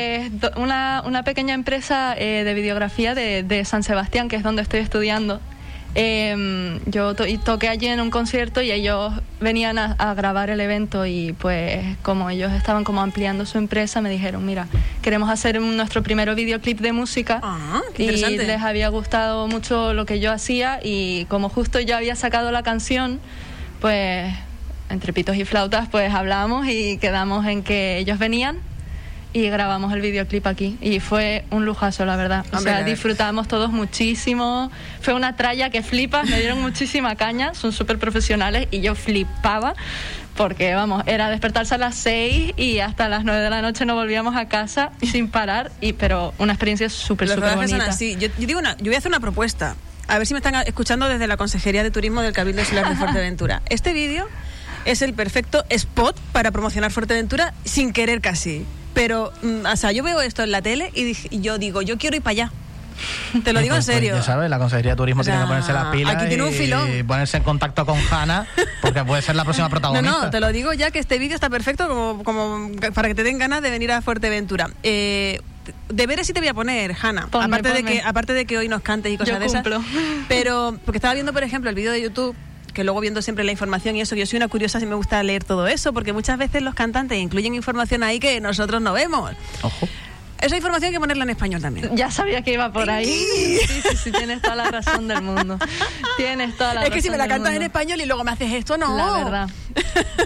Pues, 0.40 0.52
una, 0.56 1.02
una 1.04 1.22
pequeña 1.24 1.54
empresa 1.54 2.14
eh, 2.16 2.42
de 2.44 2.54
videografía 2.54 3.14
de, 3.14 3.42
de 3.42 3.64
San 3.64 3.82
Sebastián, 3.82 4.28
que 4.28 4.36
es 4.36 4.42
donde 4.42 4.62
estoy 4.62 4.80
estudiando. 4.80 5.40
Eh, 5.94 6.80
yo 6.86 7.14
toqué 7.14 7.68
allí 7.68 7.86
en 7.86 8.00
un 8.00 8.10
concierto 8.10 8.62
y 8.62 8.72
ellos 8.72 9.12
venían 9.40 9.78
a, 9.78 10.14
grabar 10.14 10.48
el 10.48 10.60
evento 10.60 11.04
y 11.04 11.34
pues 11.34 11.84
como 12.02 12.30
ellos 12.30 12.52
estaban 12.52 12.84
como 12.84 13.02
ampliando 13.02 13.44
su 13.44 13.58
empresa 13.58 14.00
me 14.00 14.08
dijeron, 14.08 14.44
mira, 14.46 14.68
queremos 15.02 15.28
hacer 15.28 15.60
nuestro 15.60 16.02
primer 16.02 16.34
videoclip 16.34 16.80
de 16.80 16.92
música 16.92 17.40
ah, 17.42 17.82
y 17.98 18.10
les 18.10 18.62
había 18.62 18.88
gustado 18.88 19.46
mucho 19.48 19.92
lo 19.92 20.06
que 20.06 20.20
yo 20.20 20.32
hacía 20.32 20.80
y 20.82 21.26
como 21.26 21.48
justo 21.50 21.78
yo 21.80 21.96
había 21.96 22.16
sacado 22.16 22.52
la 22.52 22.62
canción, 22.62 23.20
pues 23.80 24.32
entre 24.88 25.12
pitos 25.12 25.36
y 25.36 25.44
flautas 25.44 25.88
pues 25.90 26.12
hablamos 26.14 26.66
y 26.68 26.96
quedamos 26.98 27.46
en 27.46 27.62
que 27.62 27.98
ellos 27.98 28.18
venían 28.18 28.58
y 29.32 29.48
grabamos 29.48 29.92
el 29.92 30.00
videoclip 30.00 30.46
aquí 30.46 30.76
y 30.80 31.00
fue 31.00 31.44
un 31.50 31.64
lujazo, 31.64 32.04
la 32.04 32.16
verdad. 32.16 32.44
O 32.52 32.58
sea, 32.58 32.82
disfrutamos 32.82 33.48
todos 33.48 33.70
muchísimo. 33.70 34.70
Fue 35.00 35.14
una 35.14 35.36
tralla 35.36 35.70
que 35.70 35.82
flipas, 35.82 36.28
me 36.28 36.38
dieron 36.38 36.60
muchísima 36.62 37.16
caña, 37.16 37.54
son 37.54 37.72
súper 37.72 37.98
profesionales 37.98 38.68
y 38.70 38.80
yo 38.80 38.94
flipaba 38.94 39.74
porque, 40.36 40.74
vamos, 40.74 41.02
era 41.06 41.28
despertarse 41.28 41.74
a 41.74 41.78
las 41.78 41.94
6 41.96 42.54
y 42.56 42.78
hasta 42.80 43.08
las 43.08 43.24
9 43.24 43.40
de 43.40 43.50
la 43.50 43.62
noche 43.62 43.84
no 43.84 43.94
volvíamos 43.94 44.36
a 44.36 44.48
casa 44.48 44.92
sin 45.02 45.28
parar, 45.28 45.70
y, 45.80 45.92
pero 45.92 46.34
una 46.38 46.52
experiencia 46.52 46.88
súper, 46.88 47.28
súper 47.28 47.54
bonita. 47.56 47.90
Yo, 47.98 48.28
yo, 48.28 48.28
digo 48.38 48.58
una, 48.58 48.76
yo 48.78 48.86
voy 48.86 48.94
a 48.94 48.98
hacer 48.98 49.10
una 49.10 49.20
propuesta. 49.20 49.76
A 50.08 50.18
ver 50.18 50.26
si 50.26 50.34
me 50.34 50.38
están 50.38 50.54
escuchando 50.66 51.08
desde 51.08 51.26
la 51.26 51.36
Consejería 51.36 51.82
de 51.82 51.90
Turismo 51.90 52.22
del 52.22 52.32
Cabildo 52.32 52.60
Insular 52.60 52.88
de 52.88 52.96
Fuerteventura. 52.96 53.62
Este 53.68 53.92
vídeo 53.92 54.26
es 54.84 55.02
el 55.02 55.14
perfecto 55.14 55.64
spot 55.68 56.18
para 56.32 56.50
promocionar 56.50 56.90
Fuerteventura 56.90 57.54
sin 57.64 57.92
querer 57.92 58.20
casi. 58.20 58.66
Pero, 58.94 59.32
mm, 59.42 59.66
o 59.66 59.76
sea, 59.76 59.92
yo 59.92 60.02
veo 60.02 60.20
esto 60.20 60.42
en 60.42 60.50
la 60.50 60.62
tele 60.62 60.90
y, 60.94 61.40
yo 61.40 61.58
digo, 61.58 61.82
yo 61.82 61.98
quiero 61.98 62.16
ir 62.16 62.22
para 62.22 62.32
allá. 62.32 62.52
Te 63.42 63.52
lo 63.52 63.60
digo 63.60 63.74
en 63.74 63.78
pues, 63.78 63.86
pues, 63.86 63.96
serio. 63.96 64.14
ya 64.14 64.22
sabes, 64.22 64.50
la 64.50 64.58
Consejería 64.58 64.92
de 64.92 64.96
Turismo 64.96 65.24
tiene 65.24 65.40
que 65.40 65.46
ponerse 65.46 65.72
las 65.72 65.86
pilas 65.86 66.14
aquí 66.14 66.28
tiene 66.28 66.44
un 66.44 66.52
filón. 66.52 66.88
y 66.94 67.02
ponerse 67.02 67.38
en 67.38 67.42
contacto 67.42 67.86
con 67.86 67.98
Hanna, 68.10 68.46
porque 68.80 69.02
puede 69.02 69.22
ser 69.22 69.34
la 69.34 69.44
próxima 69.44 69.68
protagonista. 69.68 70.10
No, 70.12 70.24
no, 70.24 70.30
te 70.30 70.40
lo 70.40 70.52
digo 70.52 70.72
ya 70.72 70.90
que 70.90 70.98
este 70.98 71.18
vídeo 71.18 71.34
está 71.34 71.48
perfecto 71.48 71.88
como, 71.88 72.22
como 72.22 72.70
para 72.94 73.08
que 73.08 73.14
te 73.14 73.24
den 73.24 73.38
ganas 73.38 73.62
de 73.62 73.70
venir 73.70 73.90
a 73.92 74.02
Fuerteventura. 74.02 74.70
Eh, 74.82 75.40
deberes 75.88 76.26
sí 76.26 76.32
te 76.32 76.40
voy 76.40 76.48
a 76.48 76.54
poner, 76.54 76.94
Hanna. 77.00 77.28
aparte, 77.32 77.72
De 77.72 77.82
que, 77.82 78.02
aparte 78.04 78.34
de 78.34 78.44
que 78.44 78.58
hoy 78.58 78.68
nos 78.68 78.82
cantes 78.82 79.12
y 79.12 79.16
cosas 79.16 79.40
de 79.40 79.46
esas. 79.46 79.64
Pero, 80.28 80.78
porque 80.84 80.98
estaba 80.98 81.14
viendo, 81.14 81.32
por 81.32 81.42
ejemplo, 81.42 81.70
el 81.70 81.76
vídeo 81.76 81.92
de 81.92 82.02
YouTube 82.02 82.36
que 82.72 82.84
luego 82.84 83.00
viendo 83.00 83.22
siempre 83.22 83.44
la 83.44 83.52
información 83.52 83.96
y 83.96 84.00
eso, 84.00 84.14
yo 84.14 84.26
soy 84.26 84.38
una 84.38 84.48
curiosa 84.48 84.80
y 84.80 84.86
me 84.86 84.94
gusta 84.94 85.22
leer 85.22 85.44
todo 85.44 85.66
eso, 85.66 85.92
porque 85.92 86.12
muchas 86.12 86.38
veces 86.38 86.62
los 86.62 86.74
cantantes 86.74 87.18
incluyen 87.18 87.54
información 87.54 88.02
ahí 88.02 88.18
que 88.20 88.40
nosotros 88.40 88.80
no 88.80 88.92
vemos. 88.92 89.32
Ojo. 89.62 89.88
Esa 90.42 90.56
información 90.56 90.88
hay 90.88 90.92
que 90.94 90.98
ponerla 90.98 91.22
en 91.22 91.30
español 91.30 91.62
también. 91.62 91.96
Ya 91.96 92.10
sabía 92.10 92.42
que 92.42 92.52
iba 92.52 92.72
por 92.72 92.90
ahí. 92.90 93.06
Sí, 93.06 93.80
sí, 93.80 93.96
sí, 93.96 94.10
tienes 94.10 94.42
toda 94.42 94.56
la 94.56 94.70
razón 94.72 95.06
del 95.06 95.22
mundo. 95.22 95.56
Tienes 96.16 96.56
toda 96.56 96.74
la 96.74 96.80
es 96.80 96.88
razón. 96.88 96.92
Es 96.92 96.96
que 96.96 97.02
si 97.02 97.10
me 97.10 97.16
la 97.16 97.28
cantas 97.28 97.54
en 97.54 97.62
español 97.62 98.00
y 98.00 98.06
luego 98.06 98.24
me 98.24 98.32
haces 98.32 98.52
esto, 98.52 98.76
no. 98.76 98.96
La 98.96 99.24
verdad. 99.24 99.50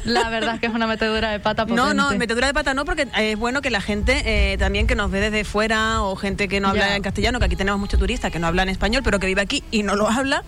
La 0.04 0.30
verdad 0.30 0.54
es 0.54 0.60
que 0.60 0.66
es 0.68 0.72
una 0.72 0.86
metedura 0.86 1.30
de 1.30 1.38
pata 1.38 1.66
No, 1.66 1.92
no, 1.92 2.10
metedura 2.16 2.46
de 2.46 2.54
pata 2.54 2.72
no, 2.72 2.86
porque 2.86 3.06
es 3.18 3.38
bueno 3.38 3.60
que 3.60 3.68
la 3.68 3.82
gente 3.82 4.22
eh, 4.24 4.56
también 4.56 4.86
que 4.86 4.94
nos 4.94 5.10
ve 5.10 5.20
desde 5.20 5.44
fuera 5.44 6.02
o 6.02 6.16
gente 6.16 6.48
que 6.48 6.60
no 6.60 6.68
habla 6.68 6.96
en 6.96 7.02
castellano, 7.02 7.38
que 7.38 7.44
aquí 7.44 7.56
tenemos 7.56 7.78
muchos 7.78 8.00
turistas 8.00 8.32
que 8.32 8.38
no 8.38 8.46
hablan 8.46 8.70
español, 8.70 9.02
pero 9.04 9.18
que 9.18 9.26
vive 9.26 9.42
aquí 9.42 9.64
y 9.70 9.82
no 9.82 9.96
lo 9.96 10.08
habla, 10.08 10.42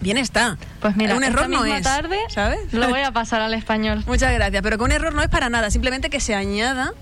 Bien 0.00 0.18
está. 0.18 0.58
Pues 0.80 0.96
mira, 0.96 1.16
un 1.16 1.24
error 1.24 1.48
no 1.48 1.64
es. 1.64 1.82
tarde, 1.82 2.18
¿sabes? 2.28 2.72
Lo 2.72 2.88
voy 2.88 3.00
a 3.00 3.10
pasar 3.12 3.40
al 3.40 3.54
español. 3.54 4.04
Muchas 4.06 4.32
gracias, 4.32 4.62
pero 4.62 4.78
que 4.78 4.84
un 4.84 4.92
error 4.92 5.14
no 5.14 5.22
es 5.22 5.28
para 5.28 5.48
nada, 5.48 5.70
simplemente 5.70 6.10
que 6.10 6.20
se 6.20 6.34
añada 6.34 6.92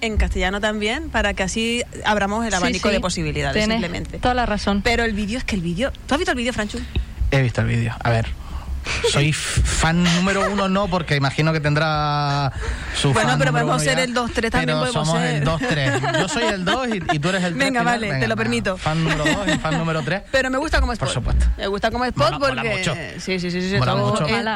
en 0.00 0.16
castellano 0.16 0.60
también 0.60 1.08
para 1.10 1.34
que 1.34 1.42
así 1.42 1.82
abramos 2.04 2.46
el 2.46 2.52
abanico 2.54 2.90
de 2.90 3.00
posibilidades 3.00 3.56
Tienes 3.56 3.76
simplemente. 3.80 4.18
Toda 4.18 4.34
la 4.34 4.46
razón. 4.46 4.82
Pero 4.82 5.04
el 5.04 5.14
vídeo 5.14 5.38
es 5.38 5.44
que 5.44 5.56
el 5.56 5.62
vídeo, 5.62 5.92
¿tú 6.06 6.14
has 6.14 6.18
visto 6.18 6.32
el 6.32 6.36
vídeo, 6.36 6.52
Franchu? 6.52 6.78
He 7.30 7.42
visto 7.42 7.62
el 7.62 7.68
vídeo. 7.68 7.94
A 8.02 8.10
ver, 8.10 8.28
soy 9.10 9.32
fan 9.32 10.02
número 10.02 10.50
uno, 10.50 10.68
no, 10.68 10.88
porque 10.88 11.16
imagino 11.16 11.52
que 11.52 11.60
tendrá 11.60 12.52
su 13.00 13.12
Bueno, 13.12 13.36
pero 13.38 13.52
podemos 13.52 13.82
ser 13.82 13.98
el 13.98 14.14
2-3 14.14 14.50
también. 14.50 14.78
Pero 14.78 14.92
somos 14.92 15.20
el 15.22 15.44
2-3. 15.44 16.20
Yo 16.20 16.28
soy 16.28 16.44
el 16.44 16.64
2 16.64 16.88
y, 17.12 17.18
tú 17.18 17.28
eres 17.28 17.44
el 17.44 17.54
3. 17.54 17.56
Venga, 17.56 17.82
vale, 17.82 18.18
te 18.18 18.28
lo 18.28 18.36
permito. 18.36 18.76
Fan 18.76 19.02
número 19.02 19.24
2 19.24 19.48
y 19.54 19.58
fan 19.58 19.78
número 19.78 20.02
3. 20.02 20.22
Pero 20.30 20.50
me 20.50 20.58
gusta 20.58 20.80
como 20.80 20.92
spot. 20.92 21.08
Por 21.08 21.14
supuesto. 21.14 21.46
Me 21.56 21.66
gusta 21.66 21.90
como 21.90 22.04
spot 22.04 22.38
porque. 22.38 22.76
mucho. 22.76 22.94
Sí, 23.18 23.38
sí, 23.38 23.50
sí. 23.50 23.70
sí 23.70 23.76
mola 23.78 23.96
mucho. 23.96 24.26
Es, 24.26 24.46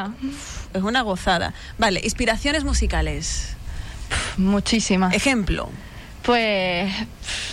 es 0.73 0.81
una 0.81 1.01
gozada. 1.01 1.53
Vale, 1.77 2.01
inspiraciones 2.03 2.63
musicales. 2.63 3.55
Muchísimas. 4.37 5.13
Ejemplo. 5.13 5.69
Pues 6.29 6.93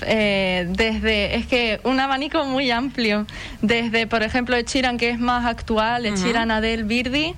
eh, 0.02 0.66
desde, 0.68 1.36
es 1.36 1.46
que 1.46 1.80
un 1.84 1.98
abanico 1.98 2.44
muy 2.44 2.70
amplio, 2.70 3.26
desde 3.62 4.06
por 4.06 4.22
ejemplo 4.22 4.54
Echiran 4.54 4.98
que 4.98 5.08
es 5.08 5.18
más 5.18 5.46
actual, 5.46 6.04
Echiran 6.04 6.50
Adel 6.50 6.84
Birdi, 6.84 7.34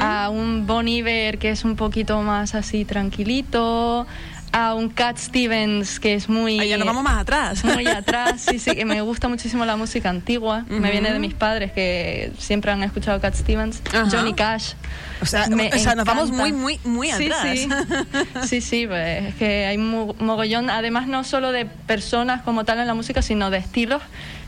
a 0.00 0.30
un 0.30 0.66
Bon 0.66 0.88
Iver 0.88 1.38
que 1.38 1.50
es 1.50 1.64
un 1.64 1.76
poquito 1.76 2.20
más 2.22 2.56
así 2.56 2.84
tranquilito, 2.84 4.08
a 4.54 4.74
un 4.74 4.88
Cat 4.88 5.18
Stevens 5.18 5.98
que 5.98 6.14
es 6.14 6.28
muy... 6.28 6.60
Ahí 6.60 6.68
ya 6.68 6.78
nos 6.78 6.86
vamos 6.86 7.02
más 7.02 7.18
atrás. 7.18 7.64
Muy 7.64 7.86
atrás, 7.88 8.40
sí, 8.48 8.60
sí, 8.60 8.70
que 8.76 8.84
me 8.84 9.00
gusta 9.02 9.28
muchísimo 9.28 9.64
la 9.64 9.74
música 9.74 10.10
antigua. 10.10 10.64
Me 10.68 10.92
viene 10.92 11.12
de 11.12 11.18
mis 11.18 11.34
padres 11.34 11.72
que 11.72 12.32
siempre 12.38 12.70
han 12.70 12.84
escuchado 12.84 13.20
Cat 13.20 13.34
Stevens, 13.34 13.82
Johnny 14.12 14.32
Cash. 14.32 14.74
O 15.20 15.26
sea, 15.26 15.48
nos 15.48 16.04
vamos 16.04 16.30
muy, 16.30 16.52
muy, 16.52 16.78
muy 16.84 17.10
atrás. 17.10 17.48
Sí, 17.52 17.68
sí, 18.46 18.60
sí, 18.60 18.86
pues 18.86 19.24
es 19.24 19.34
que 19.34 19.66
hay 19.66 19.76
mogollón, 19.76 20.70
además 20.70 21.08
no 21.08 21.24
solo 21.24 21.50
de 21.50 21.66
personas 21.66 22.42
como 22.42 22.64
tal 22.64 22.78
en 22.78 22.86
la 22.86 22.94
música, 22.94 23.22
sino 23.22 23.50
de 23.50 23.58
estilos 23.58 24.02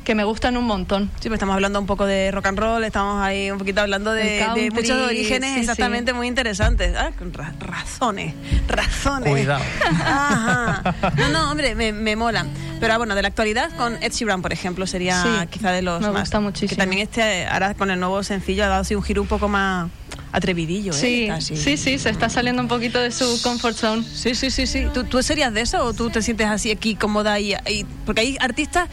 que 0.06 0.14
me 0.14 0.22
gustan 0.22 0.56
un 0.56 0.64
montón. 0.64 1.10
Sí, 1.20 1.28
pues 1.28 1.32
estamos 1.32 1.54
hablando 1.54 1.80
un 1.80 1.86
poco 1.86 2.06
de 2.06 2.30
rock 2.30 2.46
and 2.46 2.58
roll, 2.60 2.84
estamos 2.84 3.20
ahí 3.20 3.50
un 3.50 3.58
poquito 3.58 3.80
hablando 3.80 4.12
de, 4.12 4.70
muchos 4.72 5.02
orígenes 5.02 5.58
exactamente 5.58 6.12
muy 6.12 6.28
interesantes. 6.28 6.94
Ah, 6.96 7.10
con 7.18 7.32
razones, 7.34 8.32
razones. 8.68 9.28
Cuidado. 9.28 9.64
Ajá. 9.84 10.94
No, 11.16 11.28
no, 11.30 11.50
hombre, 11.50 11.74
me, 11.74 11.92
me 11.92 12.14
molan. 12.14 12.48
Pero 12.78 12.94
ah, 12.94 12.98
bueno, 12.98 13.16
de 13.16 13.22
la 13.22 13.28
actualidad, 13.28 13.72
con 13.76 14.00
Ed 14.00 14.12
Sheeran, 14.12 14.42
por 14.42 14.52
ejemplo, 14.52 14.86
sería 14.86 15.48
quizá 15.50 15.72
de 15.72 15.82
los 15.82 16.00
me 16.00 16.10
más. 16.10 16.22
Gusta 16.22 16.38
muchísimo. 16.38 16.68
Que 16.68 16.76
también 16.76 17.02
este, 17.02 17.46
ahora 17.46 17.74
con 17.74 17.90
el 17.90 17.98
nuevo 17.98 18.22
sencillo 18.22 18.64
ha 18.64 18.68
dado 18.68 18.82
así 18.82 18.94
un 18.94 19.02
giro 19.02 19.22
un 19.22 19.28
poco 19.28 19.48
más 19.48 19.90
atrevidillo, 20.30 20.92
¿eh? 20.92 21.36
Sí, 21.40 21.56
sí, 21.56 21.76
sí, 21.76 21.98
se 21.98 22.10
está 22.10 22.28
saliendo 22.28 22.62
un 22.62 22.68
poquito 22.68 23.00
de 23.00 23.10
su 23.10 23.42
comfort 23.42 23.76
zone. 23.76 24.04
Sí, 24.04 24.36
sí, 24.36 24.52
sí, 24.52 24.68
sí. 24.68 24.86
¿Tú, 24.94 25.02
¿Tú 25.02 25.20
serías 25.24 25.52
de 25.52 25.62
eso 25.62 25.82
o 25.82 25.94
tú 25.94 26.10
te 26.10 26.22
sientes 26.22 26.46
así 26.46 26.70
aquí 26.70 26.94
cómoda 26.94 27.40
y, 27.40 27.54
y 27.68 27.84
porque 28.04 28.20
hay 28.20 28.36
artistas 28.38 28.88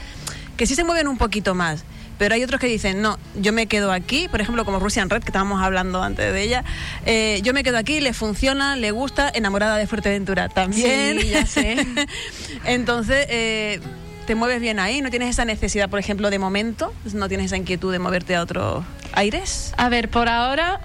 que 0.57 0.67
sí 0.67 0.75
se 0.75 0.83
mueven 0.83 1.07
un 1.07 1.17
poquito 1.17 1.55
más. 1.55 1.83
Pero 2.17 2.35
hay 2.35 2.43
otros 2.43 2.61
que 2.61 2.67
dicen, 2.67 3.01
no, 3.01 3.17
yo 3.35 3.51
me 3.53 3.65
quedo 3.65 3.91
aquí, 3.91 4.27
por 4.27 4.39
ejemplo, 4.39 4.65
como 4.65 4.79
Russian 4.79 5.09
Red, 5.09 5.21
que 5.23 5.29
estábamos 5.29 5.61
hablando 5.61 6.03
antes 6.03 6.31
de 6.31 6.41
ella, 6.43 6.63
eh, 7.05 7.41
yo 7.43 7.53
me 7.53 7.63
quedo 7.63 7.77
aquí, 7.77 8.01
le 8.01 8.13
funciona, 8.13 8.75
le 8.75 8.91
gusta, 8.91 9.31
enamorada 9.33 9.77
de 9.77 9.87
Fuerteventura 9.87 10.47
también. 10.47 11.19
Sí, 11.19 11.29
ya 11.29 11.45
sé. 11.45 11.85
Entonces, 12.65 13.25
eh, 13.29 13.79
te 14.27 14.35
mueves 14.35 14.61
bien 14.61 14.79
ahí, 14.79 15.01
no 15.01 15.09
tienes 15.09 15.29
esa 15.29 15.43
necesidad, 15.43 15.89
por 15.89 15.99
ejemplo, 15.99 16.29
de 16.29 16.39
momento, 16.39 16.93
no 17.13 17.27
tienes 17.27 17.47
esa 17.47 17.57
inquietud 17.57 17.91
de 17.91 17.99
moverte 17.99 18.35
a 18.35 18.43
otros 18.43 18.85
aires. 19.13 19.73
A 19.77 19.89
ver, 19.89 20.09
por 20.09 20.29
ahora 20.29 20.79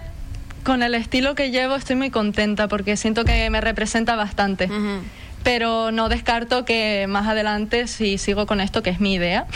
con 0.65 0.83
el 0.83 0.95
estilo 0.95 1.35
que 1.35 1.51
llevo 1.51 1.77
estoy 1.77 1.97
muy 1.97 2.11
contenta 2.11 2.69
porque 2.69 2.97
siento 2.97 3.25
que 3.25 3.49
me 3.49 3.61
representa 3.61 4.17
bastante 4.17 4.69
pero 5.49 5.93
no 5.93 6.11
descarto 6.11 6.67
que 6.67 7.07
más 7.09 7.26
adelante, 7.26 7.87
si 7.87 8.19
sigo 8.19 8.45
con 8.45 8.61
esto, 8.61 8.83
que 8.83 8.90
es 8.90 9.00
mi 9.00 9.14
idea, 9.14 9.47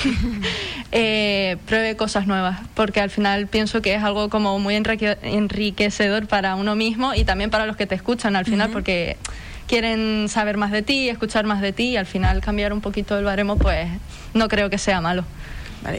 eh, 0.90 1.58
pruebe 1.66 1.96
cosas 1.96 2.26
nuevas, 2.26 2.60
porque 2.72 3.02
al 3.02 3.10
final 3.10 3.46
pienso 3.46 3.82
que 3.82 3.94
es 3.94 4.02
algo 4.02 4.30
como 4.30 4.58
muy 4.58 4.74
enriquecedor 4.74 6.28
para 6.28 6.54
uno 6.54 6.76
mismo 6.76 7.12
y 7.12 7.24
también 7.24 7.50
para 7.50 7.66
los 7.66 7.76
que 7.76 7.86
te 7.86 7.94
escuchan 7.94 8.36
al 8.36 8.46
final, 8.46 8.70
porque 8.70 9.18
quieren 9.66 10.30
saber 10.30 10.56
más 10.56 10.70
de 10.70 10.80
ti, 10.80 11.10
escuchar 11.10 11.44
más 11.44 11.60
de 11.60 11.74
ti 11.74 11.90
y 11.90 11.98
al 11.98 12.06
final 12.06 12.40
cambiar 12.40 12.72
un 12.72 12.80
poquito 12.80 13.18
el 13.18 13.26
baremo, 13.26 13.58
pues 13.58 13.86
no 14.32 14.48
creo 14.48 14.70
que 14.70 14.78
sea 14.78 15.02
malo. 15.02 15.26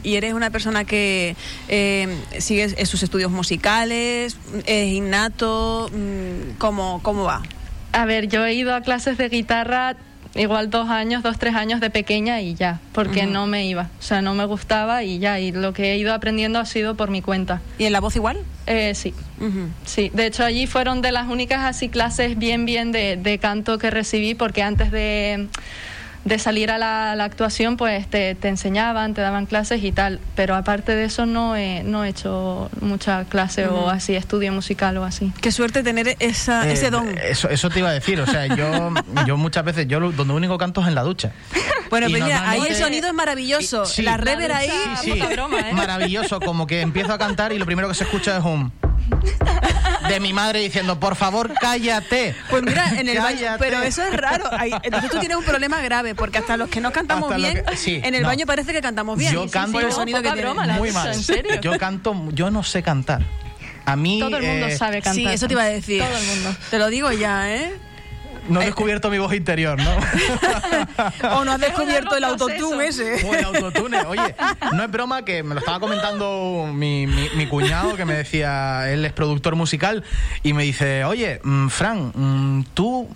¿Y 0.02 0.16
eres 0.16 0.34
una 0.34 0.50
persona 0.50 0.84
que 0.84 1.36
eh, 1.68 2.18
sigue 2.40 2.84
sus 2.84 3.04
estudios 3.04 3.30
musicales? 3.30 4.38
¿Es 4.66 4.92
innato? 4.92 5.88
Mm, 5.92 6.56
¿Cómo, 6.58 6.98
cómo 7.04 7.22
va? 7.22 7.42
A 7.94 8.04
ver, 8.06 8.28
yo 8.28 8.44
he 8.44 8.54
ido 8.54 8.74
a 8.74 8.80
clases 8.80 9.16
de 9.16 9.28
guitarra 9.28 9.96
igual 10.34 10.68
dos 10.68 10.90
años, 10.90 11.22
dos, 11.22 11.38
tres 11.38 11.54
años 11.54 11.80
de 11.80 11.90
pequeña 11.90 12.40
y 12.40 12.54
ya, 12.54 12.80
porque 12.92 13.24
no 13.24 13.46
me 13.46 13.66
iba, 13.66 13.88
o 14.00 14.02
sea, 14.02 14.20
no 14.20 14.34
me 14.34 14.44
gustaba 14.44 15.04
y 15.04 15.20
ya, 15.20 15.38
y 15.38 15.52
lo 15.52 15.72
que 15.72 15.92
he 15.92 15.96
ido 15.96 16.12
aprendiendo 16.12 16.58
ha 16.58 16.66
sido 16.66 16.96
por 16.96 17.10
mi 17.10 17.22
cuenta. 17.22 17.62
¿Y 17.78 17.84
en 17.84 17.92
la 17.92 18.00
voz 18.00 18.16
igual? 18.16 18.38
Eh, 18.66 18.94
sí, 18.96 19.14
sí, 19.84 20.10
de 20.12 20.26
hecho 20.26 20.44
allí 20.44 20.66
fueron 20.66 21.02
de 21.02 21.12
las 21.12 21.28
únicas 21.28 21.60
así 21.60 21.88
clases 21.88 22.36
bien, 22.36 22.66
bien 22.66 22.90
de, 22.90 23.16
de 23.16 23.38
canto 23.38 23.78
que 23.78 23.90
recibí, 23.90 24.34
porque 24.34 24.62
antes 24.62 24.90
de 24.90 25.46
de 26.24 26.38
salir 26.38 26.70
a 26.70 26.78
la, 26.78 27.12
actuación, 27.24 27.76
pues 27.76 28.08
te, 28.08 28.34
te, 28.34 28.48
enseñaban, 28.48 29.14
te 29.14 29.20
daban 29.20 29.46
clases 29.46 29.82
y 29.82 29.92
tal. 29.92 30.20
Pero 30.34 30.54
aparte 30.54 30.94
de 30.94 31.04
eso 31.04 31.26
no 31.26 31.56
he, 31.56 31.82
no 31.84 32.04
he 32.04 32.08
hecho 32.08 32.70
mucha 32.80 33.24
clase 33.24 33.66
o 33.66 33.88
así, 33.90 34.14
estudio 34.14 34.52
musical 34.52 34.96
o 34.98 35.04
así. 35.04 35.32
Qué 35.40 35.52
suerte 35.52 35.82
tener 35.82 36.16
esa, 36.18 36.68
eh, 36.68 36.72
ese 36.72 36.90
don. 36.90 37.16
Eso, 37.18 37.48
eso 37.48 37.70
te 37.70 37.80
iba 37.80 37.90
a 37.90 37.92
decir, 37.92 38.20
o 38.20 38.26
sea, 38.26 38.46
yo, 38.56 38.92
yo 39.26 39.36
muchas 39.36 39.64
veces, 39.64 39.86
yo 39.86 40.00
donde 40.12 40.34
único 40.34 40.58
canto 40.58 40.80
es 40.80 40.88
en 40.88 40.94
la 40.94 41.02
ducha. 41.02 41.32
Bueno, 41.90 42.08
pero 42.10 42.24
mira, 42.24 42.48
ahí 42.48 42.62
el 42.68 42.74
sonido 42.74 43.06
es 43.08 43.14
maravilloso. 43.14 43.84
la 43.98 44.16
rever 44.16 44.52
ahí, 44.52 44.70
sí, 45.00 45.12
sí, 45.12 45.20
¿eh? 45.20 45.72
maravilloso, 45.74 46.40
como 46.40 46.66
que 46.66 46.80
empiezo 46.80 47.12
a 47.12 47.18
cantar 47.18 47.52
y 47.52 47.58
lo 47.58 47.66
primero 47.66 47.88
que 47.88 47.94
se 47.94 48.04
escucha 48.04 48.36
es 48.36 48.44
un 48.44 48.72
de 50.08 50.20
mi 50.20 50.32
madre 50.32 50.60
diciendo, 50.60 50.98
por 50.98 51.16
favor, 51.16 51.52
cállate. 51.60 52.34
Pues 52.50 52.62
mira, 52.62 52.88
en 52.98 53.08
el 53.08 53.18
baño, 53.18 53.56
pero 53.58 53.82
eso 53.82 54.02
es 54.02 54.16
raro. 54.16 54.44
entonces 54.82 55.10
tú 55.10 55.18
tienes 55.18 55.36
un 55.36 55.44
problema 55.44 55.80
grave, 55.82 56.14
porque 56.14 56.38
hasta 56.38 56.56
los 56.56 56.68
que 56.68 56.80
no 56.80 56.92
cantamos 56.92 57.34
bien, 57.36 57.62
en 57.86 58.14
el 58.14 58.24
baño 58.24 58.46
parece 58.46 58.72
que 58.72 58.80
cantamos 58.80 59.18
bien. 59.18 59.32
Yo 59.32 59.50
canto 59.50 59.80
el 59.80 59.92
sonido 59.92 60.22
que 60.22 60.30
broma, 60.30 60.66
muy 60.66 60.92
mal. 60.92 61.12
¿En 61.12 61.22
serio? 61.22 61.60
Yo 61.60 61.78
canto, 61.78 62.14
yo 62.32 62.50
no 62.50 62.62
sé 62.62 62.82
cantar. 62.82 63.22
A 63.86 63.96
mí. 63.96 64.18
Todo 64.18 64.38
el 64.38 64.46
mundo 64.46 64.66
eh, 64.66 64.76
sabe 64.76 65.02
cantar. 65.02 65.14
Sí, 65.14 65.26
eso 65.26 65.46
te 65.46 65.52
iba 65.52 65.62
a 65.62 65.66
decir. 65.66 66.02
Todo 66.02 66.16
el 66.16 66.26
mundo. 66.26 66.56
Te 66.70 66.78
lo 66.78 66.88
digo 66.88 67.12
ya, 67.12 67.54
¿eh? 67.54 67.74
No 68.48 68.60
he 68.60 68.66
descubierto 68.66 69.10
mi 69.10 69.18
voz 69.18 69.34
interior, 69.34 69.78
¿no? 69.78 69.90
o 71.38 71.44
no 71.44 71.52
has 71.52 71.60
descubierto 71.60 72.16
el 72.16 72.24
autotune 72.24 72.86
ese. 72.86 73.26
O 73.26 73.34
el 73.34 73.44
autotune. 73.44 73.98
Oye, 74.02 74.34
no 74.72 74.82
es 74.82 74.90
broma 74.90 75.24
que 75.24 75.42
me 75.42 75.54
lo 75.54 75.60
estaba 75.60 75.80
comentando 75.80 76.68
mi, 76.72 77.06
mi, 77.06 77.46
cuñado, 77.46 77.96
que 77.96 78.04
me 78.04 78.14
decía, 78.14 78.90
él 78.90 79.04
es 79.04 79.12
productor 79.12 79.56
musical, 79.56 80.04
y 80.42 80.52
me 80.52 80.64
dice, 80.64 81.04
oye, 81.04 81.40
mm, 81.42 81.68
Fran, 81.68 82.12
mm, 82.14 82.64
tú 82.74 83.08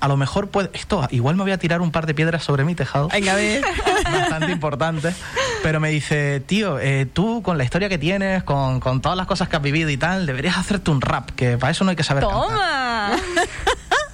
a 0.00 0.08
lo 0.08 0.16
mejor 0.16 0.48
puede. 0.48 0.70
Esto, 0.72 1.06
igual 1.10 1.36
me 1.36 1.42
voy 1.42 1.52
a 1.52 1.58
tirar 1.58 1.80
un 1.80 1.90
par 1.90 2.06
de 2.06 2.14
piedras 2.14 2.44
sobre 2.44 2.64
mi 2.64 2.74
tejado. 2.74 3.08
Venga, 3.08 3.32
a 3.32 3.36
ver. 3.36 3.62
Bastante 4.04 4.52
importante. 4.52 5.14
Pero 5.62 5.80
me 5.80 5.90
dice, 5.90 6.40
tío, 6.40 6.78
eh, 6.78 7.06
tú 7.12 7.42
con 7.42 7.58
la 7.58 7.64
historia 7.64 7.88
que 7.88 7.98
tienes, 7.98 8.42
con, 8.44 8.80
con, 8.80 9.00
todas 9.00 9.16
las 9.16 9.26
cosas 9.26 9.48
que 9.48 9.56
has 9.56 9.62
vivido 9.62 9.90
y 9.90 9.96
tal, 9.96 10.26
deberías 10.26 10.56
hacerte 10.56 10.90
un 10.90 11.00
rap, 11.00 11.30
que 11.30 11.58
para 11.58 11.72
eso 11.72 11.84
no 11.84 11.90
hay 11.90 11.96
que 11.96 12.04
saber. 12.04 12.24
¡Toma! 12.24 13.12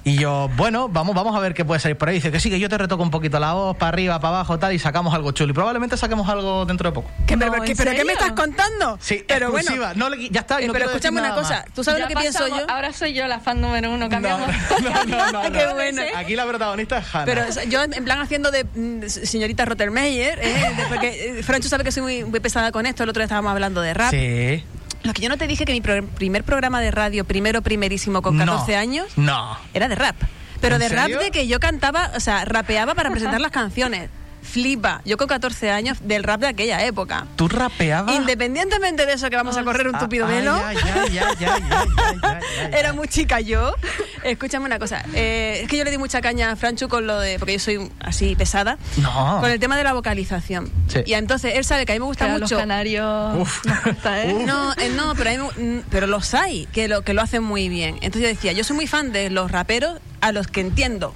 Y 0.06 0.18
yo, 0.18 0.50
bueno, 0.56 0.90
vamos, 0.90 1.14
vamos 1.14 1.34
a 1.34 1.40
ver 1.40 1.54
qué 1.54 1.64
puede 1.64 1.80
salir 1.80 1.96
por 1.96 2.10
ahí. 2.10 2.16
Dice 2.16 2.30
que 2.30 2.38
sí, 2.38 2.50
que 2.50 2.60
yo 2.60 2.68
te 2.68 2.76
retoco 2.76 3.02
un 3.02 3.10
poquito 3.10 3.40
la 3.40 3.54
voz, 3.54 3.74
para 3.74 3.88
arriba, 3.88 4.20
para 4.20 4.36
abajo, 4.36 4.58
tal, 4.58 4.74
y 4.74 4.78
sacamos 4.78 5.14
algo 5.14 5.32
chulo. 5.32 5.52
Y 5.52 5.54
probablemente 5.54 5.96
saquemos 5.96 6.28
algo 6.28 6.66
dentro 6.66 6.90
de 6.90 6.94
poco. 6.94 7.10
¿Qué, 7.26 7.38
pero, 7.38 7.52
¿qué, 7.62 8.04
me 8.04 8.12
estás 8.12 8.32
contando? 8.32 8.98
Sí, 9.00 9.24
pero 9.26 9.48
exclusiva. 9.48 9.94
Bueno. 9.94 10.10
No, 10.10 10.16
ya 10.16 10.40
está. 10.40 10.60
Eh, 10.60 10.68
pero 10.70 10.84
escúchame 10.84 11.20
una 11.20 11.34
cosa. 11.34 11.64
¿Tú 11.74 11.82
sabes 11.82 12.02
lo 12.02 12.08
que 12.08 12.16
pienso 12.16 12.46
yo? 12.48 12.66
Ahora 12.68 12.92
soy 12.92 13.14
yo 13.14 13.26
la 13.26 13.40
fan 13.40 13.62
número 13.62 13.90
uno. 13.90 14.10
Cambiamos. 14.10 14.50
No, 14.82 15.04
no, 15.06 15.32
no. 15.32 15.42
qué 15.52 15.66
bueno. 15.72 16.02
Aquí 16.16 16.36
la 16.36 16.44
protagonista 16.46 16.98
es 16.98 17.14
Hannah. 17.14 17.24
Pero 17.24 17.42
yo, 17.70 17.82
en 17.82 18.04
plan, 18.04 18.20
haciendo 18.20 18.50
de 18.50 18.64
mm, 18.64 19.08
señorita 19.08 19.64
Rottermeyer, 19.64 20.38
¿eh? 20.42 20.74
porque 20.90 21.38
eh, 21.38 21.42
Francho 21.42 21.70
sabe 21.70 21.82
que 21.82 21.92
soy 21.92 22.02
muy, 22.02 22.24
muy 22.24 22.40
pesada 22.40 22.72
con 22.72 22.84
esto. 22.84 23.04
El 23.04 23.08
otro 23.08 23.20
día 23.20 23.24
estábamos 23.24 23.52
hablando 23.52 23.80
de 23.80 23.94
rap. 23.94 24.10
Sí. 24.10 24.62
Lo 25.04 25.12
que 25.12 25.22
yo 25.22 25.28
no 25.28 25.36
te 25.36 25.46
dije 25.46 25.64
que 25.64 25.72
mi 25.72 25.80
primer 25.80 26.44
programa 26.44 26.80
de 26.80 26.90
radio, 26.90 27.24
primero, 27.24 27.62
primerísimo, 27.62 28.22
con 28.22 28.38
14 28.38 28.74
años, 28.74 29.06
no. 29.16 29.56
era 29.74 29.88
de 29.88 29.94
rap. 29.94 30.16
Pero 30.60 30.78
de 30.78 30.88
rap 30.88 31.08
de 31.08 31.30
que 31.30 31.46
yo 31.46 31.60
cantaba, 31.60 32.10
o 32.16 32.20
sea, 32.20 32.44
rapeaba 32.46 32.94
para 32.94 33.10
presentar 33.12 33.40
las 33.40 33.52
canciones 33.52 34.08
flipa. 34.44 35.00
Yo 35.04 35.16
con 35.16 35.26
14 35.26 35.70
años 35.70 35.98
del 36.02 36.22
rap 36.22 36.40
de 36.40 36.48
aquella 36.48 36.84
época. 36.84 37.26
¿Tú 37.34 37.48
rapeabas? 37.48 38.14
Independientemente 38.14 39.06
de 39.06 39.14
eso 39.14 39.30
que 39.30 39.36
vamos 39.36 39.56
a 39.56 39.64
correr 39.64 39.88
un 39.88 39.98
tupido 39.98 40.26
velo. 40.26 40.54
Era 42.72 42.92
muy 42.92 43.08
chica 43.08 43.40
yo. 43.40 43.74
Escúchame 44.22 44.66
una 44.66 44.78
cosa. 44.78 45.04
Eh, 45.14 45.60
es 45.62 45.68
que 45.68 45.78
yo 45.78 45.84
le 45.84 45.90
di 45.90 45.98
mucha 45.98 46.20
caña 46.20 46.52
a 46.52 46.56
Franchu 46.56 46.88
con 46.88 47.06
lo 47.06 47.18
de. 47.18 47.38
Porque 47.38 47.54
yo 47.54 47.58
soy 47.58 47.90
así 48.00 48.36
pesada. 48.36 48.78
No. 48.98 49.38
Con 49.40 49.50
el 49.50 49.58
tema 49.58 49.76
de 49.76 49.84
la 49.84 49.92
vocalización. 49.92 50.70
Y 51.04 51.14
entonces 51.14 51.54
él 51.56 51.64
sabe 51.64 51.86
que 51.86 51.92
a 51.92 51.94
mí 51.96 52.00
me 52.00 52.06
gusta 52.06 52.28
mucho. 52.28 52.40
Los 52.40 52.52
canarios. 52.52 53.38
Uf. 53.38 53.64
¿eh? 54.06 54.44
No, 54.46 54.72
eh, 54.74 54.90
no, 54.94 55.14
pero, 55.16 55.30
a 55.30 55.32
mí, 55.56 55.82
pero 55.90 56.06
los 56.06 56.34
hay 56.34 56.66
que 56.72 56.86
lo, 56.88 57.02
que 57.02 57.14
lo 57.14 57.22
hacen 57.22 57.42
muy 57.42 57.68
bien. 57.68 57.96
Entonces 58.02 58.22
yo 58.22 58.28
decía, 58.28 58.52
yo 58.52 58.64
soy 58.64 58.76
muy 58.76 58.86
fan 58.86 59.12
de 59.12 59.30
los 59.30 59.50
raperos 59.50 60.00
a 60.20 60.32
los 60.32 60.46
que 60.46 60.60
entiendo. 60.60 61.14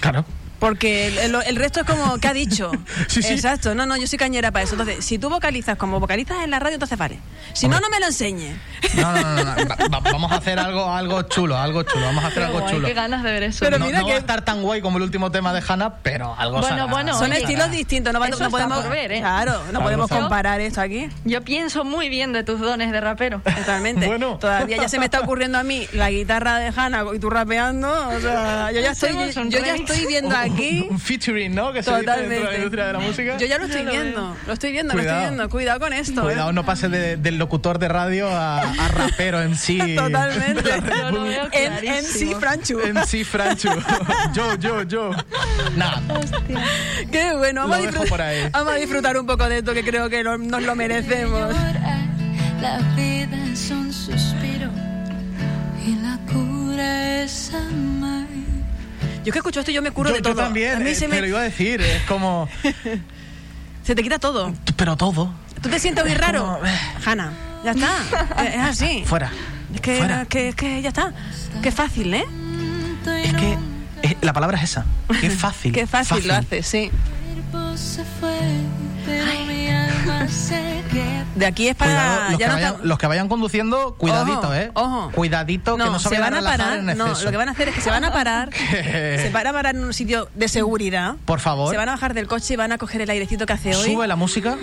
Claro. 0.00 0.24
Porque 0.62 1.08
el, 1.24 1.56
resto 1.56 1.80
es 1.80 1.86
como, 1.86 2.18
¿qué 2.18 2.28
ha 2.28 2.32
dicho? 2.32 2.70
sí, 3.08 3.20
sí. 3.20 3.32
Exacto, 3.32 3.74
no, 3.74 3.84
no, 3.84 3.96
yo 3.96 4.06
soy 4.06 4.16
cañera 4.16 4.52
para 4.52 4.62
eso. 4.62 4.74
Entonces, 4.74 5.04
si 5.04 5.18
tú 5.18 5.28
vocalizas 5.28 5.76
como 5.76 5.98
vocalizas 5.98 6.44
en 6.44 6.52
la 6.52 6.60
radio, 6.60 6.74
entonces 6.74 6.96
vale. 6.96 7.18
Si 7.52 7.66
no, 7.66 7.80
no 7.80 7.90
me 7.90 7.98
lo 7.98 8.06
enseñes. 8.06 8.56
No, 8.94 9.12
no, 9.12 9.44
no, 9.44 9.54
no. 9.56 10.00
vamos 10.02 10.30
a 10.30 10.36
hacer 10.36 10.60
algo, 10.60 10.88
algo 10.88 11.22
chulo, 11.22 11.58
algo 11.58 11.82
chulo. 11.82 12.06
Vamos 12.06 12.22
a 12.22 12.28
hacer 12.28 12.44
algo 12.44 12.64
chulo. 12.68 12.86
Qué 12.86 12.94
ganas 12.94 13.24
de 13.24 13.32
ver 13.32 13.42
eso. 13.42 13.58
Pero 13.64 13.80
no, 13.80 13.86
mira 13.86 14.04
que... 14.04 14.10
va 14.10 14.12
a 14.12 14.18
estar 14.18 14.44
tan 14.44 14.62
guay 14.62 14.80
como 14.80 14.98
el 14.98 15.02
último 15.02 15.32
tema 15.32 15.52
de 15.52 15.64
Hannah, 15.66 15.94
pero 15.96 16.32
algo 16.38 16.60
Bueno, 16.60 16.86
bueno. 16.86 17.18
Son 17.18 17.32
estilos 17.32 17.72
distintos, 17.72 18.12
no, 18.12 18.20
no 18.20 18.50
podemos 18.50 18.88
ver, 18.88 19.10
¿eh? 19.10 19.18
Claro, 19.18 19.60
no 19.72 19.82
podemos 19.82 20.08
comparar 20.08 20.60
esto 20.60 20.80
aquí. 20.80 21.08
Yo 21.24 21.42
pienso 21.42 21.84
muy 21.84 22.08
bien 22.08 22.32
de 22.32 22.44
tus 22.44 22.60
dones 22.60 22.92
de 22.92 23.00
rapero. 23.00 23.40
Totalmente. 23.40 24.06
bueno. 24.06 24.38
Todavía 24.38 24.76
ya 24.76 24.88
se 24.88 25.00
me 25.00 25.06
está 25.06 25.18
ocurriendo 25.18 25.58
a 25.58 25.64
mí 25.64 25.88
la 25.92 26.08
guitarra 26.10 26.58
de 26.58 26.72
Hannah 26.74 27.04
y 27.12 27.18
tú 27.18 27.30
rapeando. 27.30 27.88
O 28.10 28.20
sea, 28.20 28.70
yo 28.70 28.80
ya 28.80 28.92
estoy, 28.92 29.10
yo, 29.48 29.58
ya 29.58 29.74
estoy 29.74 30.06
viendo 30.06 30.36
aquí. 30.36 30.51
Un 30.90 30.98
feature 31.00 31.48
¿no? 31.48 31.72
Que 31.72 31.82
se 31.82 31.90
dice 31.90 32.10
dentro 32.12 32.38
de 32.38 32.44
la 32.44 32.54
industria 32.56 32.86
de 32.86 32.92
la 32.92 32.98
música. 32.98 33.36
Yo 33.38 33.46
ya 33.46 33.58
lo 33.58 33.64
estoy 33.66 33.84
viendo, 33.84 34.36
lo 34.46 34.52
estoy 34.52 34.72
viendo, 34.72 34.94
lo 34.94 35.00
estoy 35.00 35.18
viendo. 35.18 35.48
Cuidado 35.48 35.80
con 35.80 35.92
esto. 35.92 36.22
Cuidado, 36.22 36.50
¿eh? 36.50 36.52
no 36.52 36.64
pase 36.64 36.88
del 36.88 37.38
locutor 37.38 37.78
de 37.78 37.88
radio 37.88 38.28
a, 38.28 38.60
a 38.60 38.88
rapero 38.88 39.40
en 39.42 39.56
sí. 39.56 39.78
Totalmente. 39.96 40.62
Yo 41.02 41.10
lo 41.10 41.22
veo 41.24 41.48
En, 41.52 42.02
sí, 42.04 42.34
Franchu. 42.38 42.80
En 42.80 43.06
sí, 43.06 43.24
Franchu. 43.24 43.68
yo, 44.34 44.54
yo, 44.56 44.82
yo. 44.82 45.10
Nada. 45.76 46.02
Hostia. 46.08 46.62
Qué 47.10 47.34
bueno, 47.34 47.62
vamos 47.68 47.76
a, 47.76 47.80
Lo 47.80 47.86
dejo 47.86 48.00
disfrutar, 48.02 48.08
por 48.08 48.20
ahí. 48.22 48.48
vamos 48.52 48.72
a 48.72 48.76
disfrutar 48.76 49.16
un 49.18 49.26
poco 49.26 49.48
de 49.48 49.58
esto 49.58 49.72
que 49.74 49.82
creo 49.84 50.08
que 50.08 50.22
lo- 50.22 50.38
nos 50.38 50.62
lo 50.62 50.74
merecemos. 50.74 51.54
Yo 59.24 59.32
que 59.32 59.38
escucho 59.38 59.60
esto 59.60 59.70
y 59.70 59.74
yo 59.74 59.82
me 59.82 59.90
curo 59.90 60.10
Yo, 60.10 60.16
de 60.16 60.22
yo 60.22 60.32
todo. 60.32 60.42
también, 60.42 60.76
a 60.76 60.80
mí 60.80 60.90
eh, 60.90 60.94
se 60.94 61.02
te 61.02 61.08
me, 61.08 61.20
lo 61.20 61.26
iba 61.26 61.40
a 61.40 61.44
decir, 61.44 61.80
es 61.80 62.02
como... 62.02 62.48
se 63.84 63.94
te 63.94 64.02
quita 64.02 64.18
todo. 64.18 64.52
Pero 64.76 64.96
todo. 64.96 65.32
¿Tú 65.60 65.68
te 65.68 65.78
sientes 65.78 66.04
muy 66.04 66.14
raro? 66.14 66.44
como, 66.44 66.66
eh. 66.66 66.78
Hanna, 67.04 67.32
ya 67.64 67.70
está. 67.72 67.90
Es 68.44 68.56
así. 68.80 69.04
Fuera. 69.06 69.30
Es 69.74 69.80
que, 69.80 69.96
Fuera. 69.98 70.24
que, 70.26 70.48
es 70.48 70.54
que 70.54 70.82
ya 70.82 70.88
está. 70.88 71.12
Qué 71.62 71.70
fácil, 71.70 72.12
¿eh? 72.14 72.24
Es 73.22 73.34
que 73.34 73.56
eh, 74.02 74.16
la 74.20 74.32
palabra 74.32 74.58
es 74.58 74.64
esa. 74.64 74.84
Qué 75.20 75.30
fácil. 75.44 75.72
Qué 75.72 75.86
fácil, 75.86 76.26
lo 76.26 76.34
haces, 76.34 76.66
sí. 76.66 76.90
Mi 79.46 79.68
De 81.34 81.46
aquí 81.46 81.68
es 81.68 81.74
para. 81.74 81.92
Cuidado, 81.92 82.30
los, 82.30 82.38
ya 82.38 82.38
que 82.38 82.46
no 82.46 82.52
vayan, 82.54 82.72
está- 82.74 82.86
los 82.86 82.98
que 82.98 83.06
vayan 83.06 83.28
conduciendo, 83.28 83.94
cuidadito, 83.94 84.38
Ojo, 84.40 84.54
¿eh? 84.54 84.70
ojo. 84.74 85.10
Cuidadito, 85.14 85.76
que 85.76 85.84
no 85.84 85.98
se, 85.98 86.08
se 86.10 86.18
vayan 86.18 86.34
van 86.34 86.46
a 86.46 86.50
parar. 86.50 86.78
en 86.78 86.98
No, 86.98 87.08
lo 87.08 87.30
que 87.30 87.36
van 87.36 87.48
a 87.48 87.52
hacer 87.52 87.68
es 87.68 87.74
que 87.74 87.80
se 87.80 87.90
van 87.90 88.04
a 88.04 88.12
parar. 88.12 88.50
se 88.70 89.30
van 89.32 89.46
a 89.46 89.52
parar 89.52 89.74
en 89.74 89.84
un 89.84 89.94
sitio 89.94 90.28
de 90.34 90.48
seguridad. 90.48 91.16
Por 91.24 91.40
favor. 91.40 91.70
Se 91.70 91.76
van 91.78 91.88
a 91.88 91.92
bajar 91.92 92.12
del 92.14 92.26
coche 92.28 92.54
y 92.54 92.56
van 92.56 92.72
a 92.72 92.78
coger 92.78 93.00
el 93.00 93.10
airecito 93.10 93.46
que 93.46 93.52
hace 93.54 93.74
hoy. 93.74 93.92
Sube 93.92 94.06
la 94.06 94.16
música. 94.16 94.56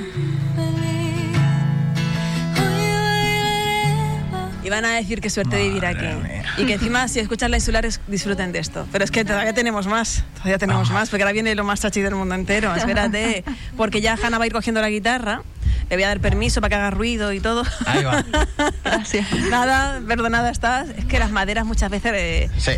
Y 4.62 4.70
van 4.70 4.86
a 4.86 4.90
decir 4.90 5.22
qué 5.22 5.30
suerte 5.30 5.58
vivir 5.58 5.86
aquí. 5.86 6.04
Madre 6.06 6.16
mía. 6.16 6.44
Y 6.58 6.66
que 6.66 6.74
encima, 6.74 7.08
si 7.08 7.20
escuchan 7.20 7.50
la 7.50 7.58
insulares, 7.58 8.02
disfruten 8.08 8.52
de 8.52 8.60
esto. 8.60 8.86
Pero 8.92 9.04
es 9.04 9.10
que 9.10 9.24
todavía 9.24 9.54
tenemos 9.54 9.88
más. 9.88 10.24
Todavía 10.36 10.58
tenemos 10.58 10.92
más, 10.92 11.10
porque 11.10 11.24
ahora 11.24 11.32
viene 11.34 11.56
lo 11.56 11.64
más 11.64 11.80
chachi 11.82 12.02
del 12.02 12.14
mundo 12.14 12.36
entero. 12.36 12.76
Espérate. 12.76 13.44
Porque 13.78 14.02
ya 14.02 14.18
Hanna 14.22 14.38
va 14.38 14.44
a 14.44 14.48
ir 14.48 14.54
cogiendo 14.54 14.82
la 14.82 14.90
guitarra. 14.90 15.42
Le 15.90 15.96
voy 15.96 16.04
a 16.04 16.08
dar 16.10 16.20
permiso 16.20 16.62
para 16.62 16.70
que 16.70 16.76
haga 16.76 16.92
ruido 16.92 17.34
y 17.34 17.40
todo. 17.40 17.64
Ahí 17.86 18.04
va. 18.04 18.24
Gracias. 18.84 19.28
Nada, 19.50 20.02
perdonada 20.08 20.52
estás. 20.52 20.90
Es 20.98 21.06
que 21.06 21.20
las 21.20 21.32
maderas 21.32 21.66
muchas 21.66 21.90
veces 21.90 22.12
eh, 22.16 22.50
Sí. 22.58 22.72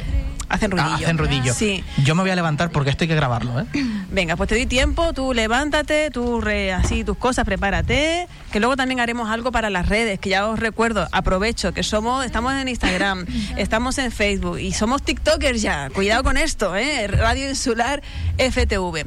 Hacen 0.51 0.71
ruidillo. 0.71 0.91
Ah, 0.93 0.95
hacen 0.95 1.17
ruidillo. 1.17 1.53
Sí. 1.53 1.83
Yo 2.03 2.15
me 2.15 2.21
voy 2.21 2.31
a 2.31 2.35
levantar 2.35 2.69
porque 2.71 2.89
esto 2.89 3.03
hay 3.03 3.07
que 3.07 3.15
grabarlo, 3.15 3.59
¿eh? 3.59 3.65
Venga, 4.11 4.35
pues 4.35 4.49
te 4.49 4.55
doy 4.55 4.65
tiempo, 4.65 5.13
tú 5.13 5.33
levántate, 5.33 6.11
tú 6.11 6.41
re- 6.41 6.73
así 6.73 7.03
tus 7.03 7.17
cosas, 7.17 7.45
prepárate, 7.45 8.27
que 8.51 8.59
luego 8.59 8.75
también 8.75 8.99
haremos 8.99 9.29
algo 9.29 9.51
para 9.51 9.69
las 9.69 9.87
redes, 9.87 10.19
que 10.19 10.29
ya 10.29 10.47
os 10.47 10.59
recuerdo, 10.59 11.07
aprovecho 11.11 11.73
que 11.73 11.83
somos, 11.83 12.25
estamos 12.25 12.53
en 12.53 12.67
Instagram, 12.67 13.25
estamos 13.57 13.97
en 13.97 14.11
Facebook 14.11 14.59
y 14.59 14.73
somos 14.73 15.01
TikTokers 15.03 15.61
ya. 15.61 15.89
Cuidado 15.89 16.23
con 16.23 16.35
esto, 16.37 16.75
¿eh? 16.75 17.07
Radio 17.07 17.47
Insular 17.49 18.01
FTV. 18.37 19.05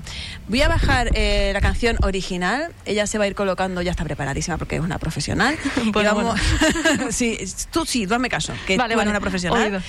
Voy 0.48 0.62
a 0.62 0.68
bajar 0.68 1.10
eh, 1.14 1.50
la 1.52 1.60
canción 1.60 1.96
original, 2.02 2.72
ella 2.86 3.06
se 3.06 3.18
va 3.18 3.24
a 3.24 3.26
ir 3.26 3.34
colocando, 3.34 3.82
ya 3.82 3.90
está 3.90 4.04
preparadísima 4.04 4.56
porque 4.58 4.76
es 4.76 4.82
una 4.82 4.98
profesional. 4.98 5.56
Y 5.84 5.90
Bueno, 5.90 6.14
vamos- 6.14 6.40
sí, 7.10 7.36
tú 7.70 7.84
sí, 7.84 8.06
tú 8.06 8.14
hazme 8.14 8.28
caso, 8.30 8.54
que 8.66 8.76
Vale, 8.78 8.94
tú 8.94 9.00
eres 9.00 9.06
vale. 9.06 9.10
una 9.10 9.20
profesional. 9.20 9.82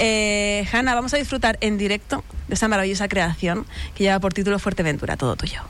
Eh, 0.00 0.66
Hanna, 0.72 0.94
vamos 0.96 1.12
a 1.12 1.18
disfrutar 1.18 1.58
en 1.60 1.76
directo 1.76 2.24
de 2.48 2.54
esa 2.54 2.68
maravillosa 2.68 3.06
creación 3.06 3.66
que 3.94 4.04
lleva 4.04 4.18
por 4.18 4.32
título 4.32 4.58
Fuerteventura, 4.58 5.16
todo 5.16 5.36
tuyo. 5.36 5.60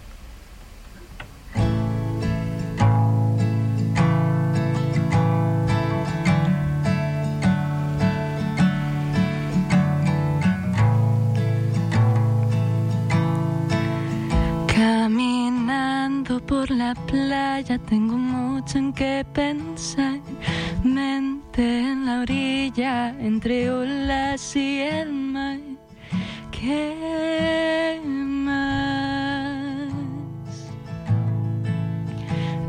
Caminando 14.68 16.40
por 16.46 16.70
la 16.70 16.94
playa 16.94 17.78
tengo 17.78 18.16
mucho 18.16 18.78
en 18.78 18.92
qué 18.92 19.26
pensar. 19.32 20.20
Mente 20.84 21.80
en 21.80 22.06
la 22.06 22.20
orilla 22.20 23.08
entre 23.18 23.70
olas 23.70 24.54
y 24.54 24.80
el. 24.80 25.15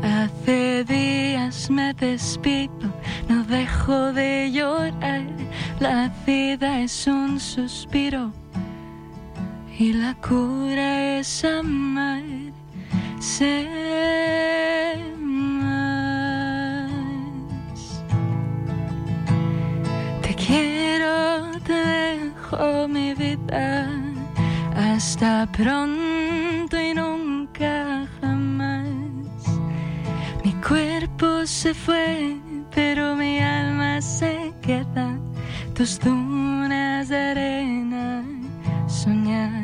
Hace 0.02 0.84
días 0.84 1.68
me 1.68 1.92
despido, 1.94 2.94
no 3.28 3.42
dejo 3.42 4.12
de 4.12 4.52
llorar. 4.52 5.24
La 5.80 6.12
vida 6.24 6.80
es 6.80 7.08
un 7.08 7.40
suspiro 7.40 8.32
y 9.76 9.94
la 9.94 10.14
cura 10.14 11.18
es 11.18 11.44
amar. 11.44 12.22
Sé 13.18 14.37
mi 22.88 23.14
vida. 23.14 23.88
Hasta 24.74 25.46
pronto 25.52 26.80
y 26.80 26.94
nunca 26.94 28.06
jamás. 28.20 28.86
Mi 30.44 30.52
cuerpo 30.66 31.46
se 31.46 31.74
fue, 31.74 32.36
pero 32.74 33.16
mi 33.16 33.38
alma 33.40 34.00
se 34.00 34.52
queda. 34.62 35.18
Tus 35.74 35.98
dunas 36.00 37.08
de 37.08 37.16
arena 37.16 38.24
soñar. 38.86 39.57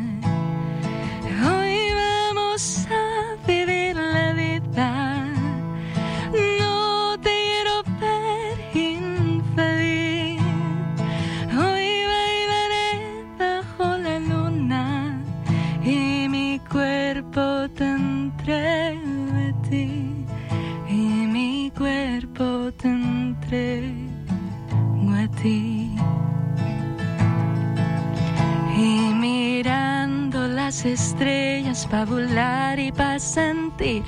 Sentir 33.34 34.04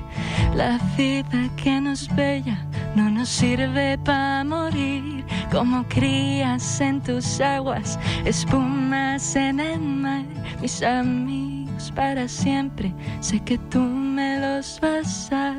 la 0.55 0.79
vida 0.97 1.51
que 1.57 1.81
nos 1.81 2.09
bella 2.15 2.57
no 2.95 3.11
nos 3.11 3.29
sirve 3.29 3.99
para 3.99 4.45
morir 4.45 5.25
como 5.51 5.85
crías 5.89 6.81
en 6.81 7.01
tus 7.01 7.41
aguas, 7.41 7.99
espumas 8.25 9.35
en 9.35 9.59
el 9.59 9.81
mar, 9.81 10.25
mis 10.61 10.81
amigos 10.83 11.93
para 11.95 12.29
siempre, 12.29 12.95
sé 13.21 13.41
que 13.41 13.59
tú 13.71 13.81
me 13.81 14.39
los 14.39 14.79
vas 14.81 15.33
a 15.33 15.55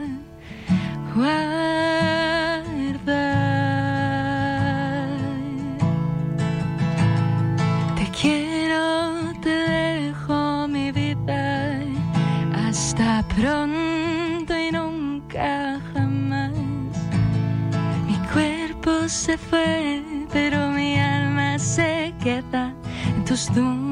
guardar. 1.14 1.97
Fue, 19.50 20.02
pero 20.32 20.70
mi 20.70 20.98
alma 21.00 21.60
se 21.60 22.14
queda 22.22 22.74
en 23.16 23.26
tus 23.26 23.54
dunas 23.54 23.87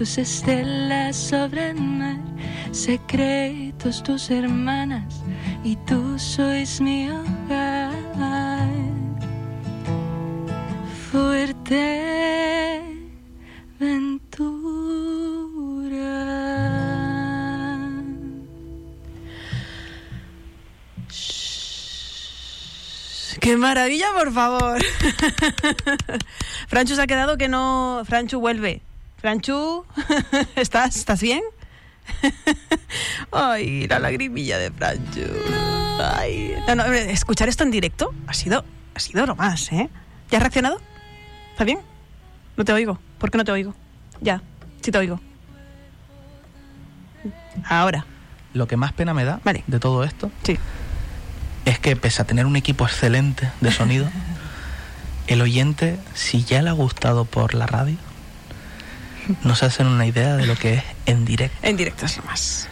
tus 0.00 0.16
estelas 0.16 1.14
sobre 1.14 1.70
el 1.72 1.76
mar, 1.78 2.16
secretos, 2.72 4.02
tus 4.02 4.30
hermanas 4.30 5.22
y 5.62 5.76
tú 5.76 6.18
sois 6.18 6.80
mi 6.80 7.10
hogar. 7.10 7.92
Fuerte 11.12 12.80
ventura. 13.78 14.70
¡Qué 23.38 23.56
maravilla, 23.58 24.06
por 24.16 24.32
favor! 24.32 24.80
Franchu 26.68 26.94
se 26.94 27.02
ha 27.02 27.06
quedado 27.06 27.36
que 27.36 27.48
no... 27.48 28.00
Franchu 28.06 28.40
vuelve. 28.40 28.80
Franchu, 29.20 29.84
¿estás, 30.56 30.96
¿estás 30.96 31.20
bien? 31.20 31.42
Ay, 33.32 33.86
la 33.86 33.98
lagrimilla 33.98 34.58
de 34.58 34.70
Franchu. 34.70 35.20
Ay. 36.02 36.54
No, 36.66 36.74
no, 36.74 36.84
escuchar 36.84 37.48
esto 37.48 37.62
en 37.62 37.70
directo 37.70 38.14
ha 38.26 38.34
sido, 38.34 38.64
ha 38.94 39.00
sido 39.00 39.26
lo 39.26 39.36
más, 39.36 39.70
¿eh? 39.72 39.90
¿Ya 40.30 40.38
has 40.38 40.42
reaccionado? 40.42 40.80
¿Está 41.52 41.64
bien? 41.64 41.80
No 42.56 42.64
te 42.64 42.72
oigo. 42.72 42.98
¿Por 43.18 43.30
qué 43.30 43.38
no 43.38 43.44
te 43.44 43.52
oigo? 43.52 43.74
Ya, 44.20 44.42
sí 44.80 44.90
te 44.90 44.98
oigo. 44.98 45.20
Ahora. 47.68 48.06
Lo 48.54 48.66
que 48.66 48.76
más 48.76 48.92
pena 48.92 49.14
me 49.14 49.24
da 49.24 49.40
Vale. 49.44 49.62
de 49.68 49.78
todo 49.78 50.02
esto 50.02 50.30
Sí. 50.42 50.58
es 51.66 51.78
que 51.78 51.94
pese 51.94 52.22
a 52.22 52.24
tener 52.24 52.46
un 52.46 52.56
equipo 52.56 52.84
excelente 52.84 53.48
de 53.60 53.70
sonido, 53.70 54.08
el 55.28 55.40
oyente, 55.42 55.98
si 56.14 56.42
ya 56.42 56.60
le 56.62 56.70
ha 56.70 56.72
gustado 56.72 57.26
por 57.26 57.54
la 57.54 57.66
radio, 57.66 57.96
no 59.42 59.54
se 59.54 59.66
hacen 59.66 59.86
una 59.86 60.06
idea 60.06 60.36
de 60.36 60.46
lo 60.46 60.56
que 60.56 60.74
es 60.74 60.82
en 61.06 61.24
directo. 61.24 61.56
En 61.62 61.76
directo 61.76 62.06
es 62.06 62.16
lo 62.16 62.24
más. 62.24 62.68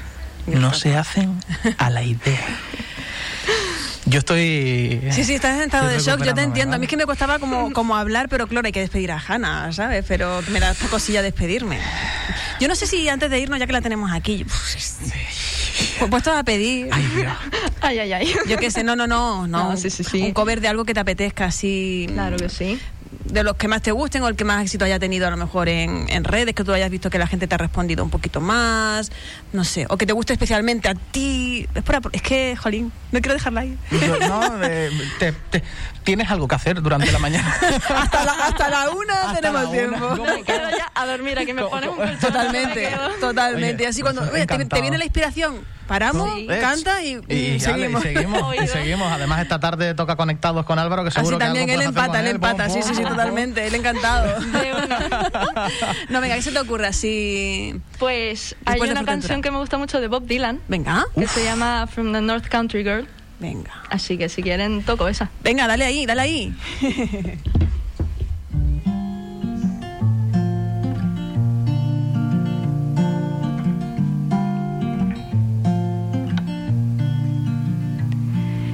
No 0.46 0.72
se 0.72 0.96
hacen 0.96 1.40
a 1.78 1.90
la 1.90 2.02
idea. 2.02 2.46
Yo 4.06 4.20
estoy... 4.20 5.02
Sí, 5.10 5.24
sí, 5.24 5.34
estás 5.34 5.56
en 5.56 5.64
estado 5.64 5.88
de 5.88 5.98
shock, 5.98 6.24
yo 6.24 6.32
te 6.32 6.40
entiendo. 6.40 6.76
A 6.76 6.78
mí 6.78 6.86
es 6.86 6.90
que 6.90 6.96
me 6.96 7.04
costaba 7.04 7.38
como, 7.38 7.74
como 7.74 7.94
hablar, 7.94 8.30
pero 8.30 8.46
claro, 8.46 8.64
hay 8.64 8.72
que 8.72 8.80
despedir 8.80 9.12
a 9.12 9.22
Hanna, 9.26 9.70
¿sabes? 9.74 10.02
Pero 10.08 10.40
me 10.48 10.60
da 10.60 10.70
esta 10.70 10.88
cosilla 10.88 11.20
despedirme. 11.20 11.78
Yo 12.58 12.68
no 12.68 12.74
sé 12.74 12.86
si 12.86 13.06
antes 13.10 13.28
de 13.28 13.38
irnos, 13.38 13.58
ya 13.58 13.66
que 13.66 13.72
la 13.74 13.82
tenemos 13.82 14.10
aquí, 14.10 14.44
pues 14.44 14.98
puestos 16.10 16.34
a 16.34 16.42
pedir. 16.42 16.88
Ay, 16.90 17.06
Dios. 17.14 17.32
Ay, 17.80 17.98
ay, 17.98 18.12
ay. 18.12 18.34
Yo 18.48 18.56
qué 18.56 18.70
sé, 18.70 18.82
no, 18.82 18.96
no, 18.96 19.06
no, 19.06 19.46
no. 19.46 19.70
No, 19.70 19.76
sí, 19.76 19.90
sí, 19.90 20.04
sí. 20.04 20.22
Un 20.22 20.32
cover 20.32 20.60
de 20.60 20.68
algo 20.68 20.84
que 20.84 20.94
te 20.94 21.00
apetezca 21.00 21.46
así. 21.46 22.06
Claro 22.12 22.36
que 22.36 22.48
sí. 22.48 22.80
De 23.24 23.42
los 23.42 23.56
que 23.56 23.68
más 23.68 23.82
te 23.82 23.92
gusten 23.92 24.22
o 24.22 24.28
el 24.28 24.36
que 24.36 24.44
más 24.44 24.62
éxito 24.62 24.84
haya 24.84 24.98
tenido 24.98 25.26
a 25.26 25.30
lo 25.30 25.36
mejor 25.36 25.68
en, 25.68 26.06
en 26.08 26.24
redes, 26.24 26.54
que 26.54 26.64
tú 26.64 26.72
hayas 26.72 26.90
visto 26.90 27.10
que 27.10 27.18
la 27.18 27.26
gente 27.26 27.46
te 27.46 27.54
ha 27.54 27.58
respondido 27.58 28.02
un 28.02 28.10
poquito 28.10 28.40
más, 28.40 29.10
no 29.52 29.64
sé, 29.64 29.86
o 29.90 29.96
que 29.96 30.06
te 30.06 30.12
guste 30.14 30.32
especialmente 30.32 30.88
a 30.88 30.94
ti. 30.94 31.66
Es, 31.74 31.82
por 31.82 31.96
apro- 31.96 32.10
es 32.12 32.22
que, 32.22 32.56
jolín, 32.56 32.90
no 33.12 33.20
quiero 33.20 33.34
dejarla 33.34 33.60
ahí. 33.62 33.78
No, 34.28 34.62
eh, 34.64 34.90
te- 35.18 35.32
te- 35.50 35.62
tienes 36.08 36.30
algo 36.30 36.48
que 36.48 36.54
hacer 36.54 36.80
durante 36.80 37.12
la 37.12 37.18
mañana. 37.18 37.54
hasta, 37.96 38.24
la, 38.24 38.32
hasta 38.32 38.68
la 38.70 38.90
una 38.90 39.14
Hasta 39.14 39.34
tenemos 39.36 39.62
la 39.62 39.68
una. 39.68 39.78
tiempo. 39.78 40.08
¿Cómo? 40.08 40.24
Me 40.24 40.42
quedo 40.42 40.70
ya 40.70 40.90
a 40.94 41.06
dormir, 41.06 41.38
aquí 41.38 41.52
me 41.52 41.62
pones 41.64 41.90
un 41.90 41.96
colchón. 41.96 42.18
Totalmente, 42.18 42.88
totalmente. 43.20 43.74
Oye, 43.74 43.84
y 43.84 43.86
así 43.86 44.00
cuando 44.00 44.22
pues, 44.22 44.46
oye, 44.50 44.64
te, 44.64 44.80
viene 44.80 44.96
la 44.96 45.04
inspiración, 45.04 45.60
paramos, 45.86 46.30
Sí. 46.34 46.46
canta 46.60 47.02
y, 47.02 47.20
Y, 47.28 47.34
y 47.34 47.58
dale, 47.58 47.60
seguimos. 47.60 48.04
y 48.04 48.08
seguimos, 48.08 48.40
y 48.40 48.58
Oído. 48.58 48.72
seguimos. 48.72 49.12
Además, 49.12 49.42
esta 49.42 49.60
tarde 49.60 49.94
toca 49.94 50.16
conectados 50.16 50.64
con 50.64 50.78
Álvaro, 50.78 51.02
que 51.02 51.08
Así 51.08 51.16
seguro 51.18 51.36
que 51.38 51.44
también 51.44 51.68
algo 51.68 51.82
él 51.82 51.88
empata, 51.88 52.20
él 52.20 52.26
empata, 52.28 52.70
sí, 52.70 52.80
sí, 52.82 52.94
sí, 52.94 53.02
totalmente, 53.02 53.66
él 53.66 53.74
encantado. 53.74 54.34
No, 56.08 56.20
venga, 56.20 56.34
¿qué 56.36 56.42
se 56.42 56.52
te 56.52 56.58
ocurre 56.58 56.86
así? 56.86 57.80
Pues 57.98 58.56
hay 58.64 58.80
una 58.80 59.04
canción 59.04 59.42
que 59.42 59.50
me 59.50 59.58
gusta 59.58 59.76
mucho 59.78 60.00
de 60.00 60.08
Bob 60.08 60.24
Dylan, 60.26 60.60
Venga, 60.68 61.04
que 61.14 61.26
se 61.26 61.44
llama 61.44 61.86
From 61.86 62.12
the 62.12 62.20
North 62.20 62.46
Country 62.48 62.82
Girl. 62.82 63.06
Venga. 63.38 63.72
Así 63.90 64.18
que 64.18 64.28
si 64.28 64.42
quieren, 64.42 64.82
toco 64.82 65.08
esa. 65.08 65.30
Venga, 65.42 65.66
dale 65.66 65.84
ahí, 65.84 66.06
dale 66.06 66.20
ahí. 66.22 66.54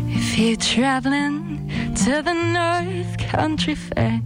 If 0.08 0.38
you're 0.38 0.56
traveling 0.56 1.70
to 1.94 2.22
the 2.22 2.34
North 2.34 3.16
Country 3.30 3.76
Fair, 3.76 4.20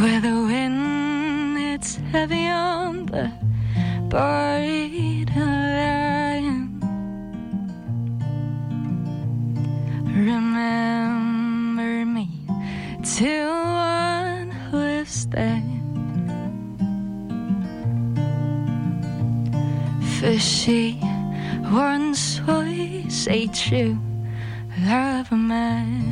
where 0.00 0.20
the 0.20 0.42
wind 0.44 1.56
it's 1.58 1.96
heavy 2.10 2.48
on 2.48 3.06
the 3.06 3.30
borderline, 4.08 4.89
she 20.60 20.98
once 21.72 22.38
was 22.42 23.26
a 23.28 23.46
true 23.46 23.98
love 24.80 25.32
man. 25.32 26.02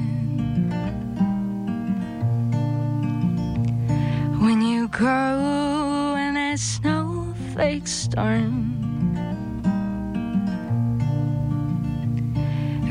When 4.41 4.63
you 4.63 4.89
grow 4.89 6.17
in 6.17 6.35
a 6.39 6.57
snowflake 6.57 7.87
storm, 7.87 8.73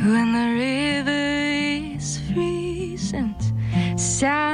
when 0.06 0.28
the 0.38 0.48
river 0.62 1.96
is 1.98 2.20
freezing, 2.28 3.36
summer 3.96 4.47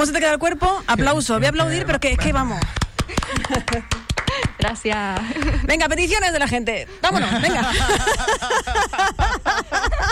¿Cómo 0.00 0.06
se 0.06 0.14
te 0.14 0.20
queda 0.20 0.32
el 0.32 0.38
cuerpo? 0.38 0.82
Aplauso, 0.86 1.36
voy 1.36 1.44
a 1.44 1.50
aplaudir, 1.50 1.84
pero 1.84 2.00
que 2.00 2.12
es 2.12 2.18
que 2.18 2.32
vamos. 2.32 2.58
Gracias. 4.58 5.20
Venga, 5.64 5.90
peticiones 5.90 6.32
de 6.32 6.38
la 6.38 6.48
gente. 6.48 6.88
Vámonos, 7.02 7.30
venga. 7.42 7.60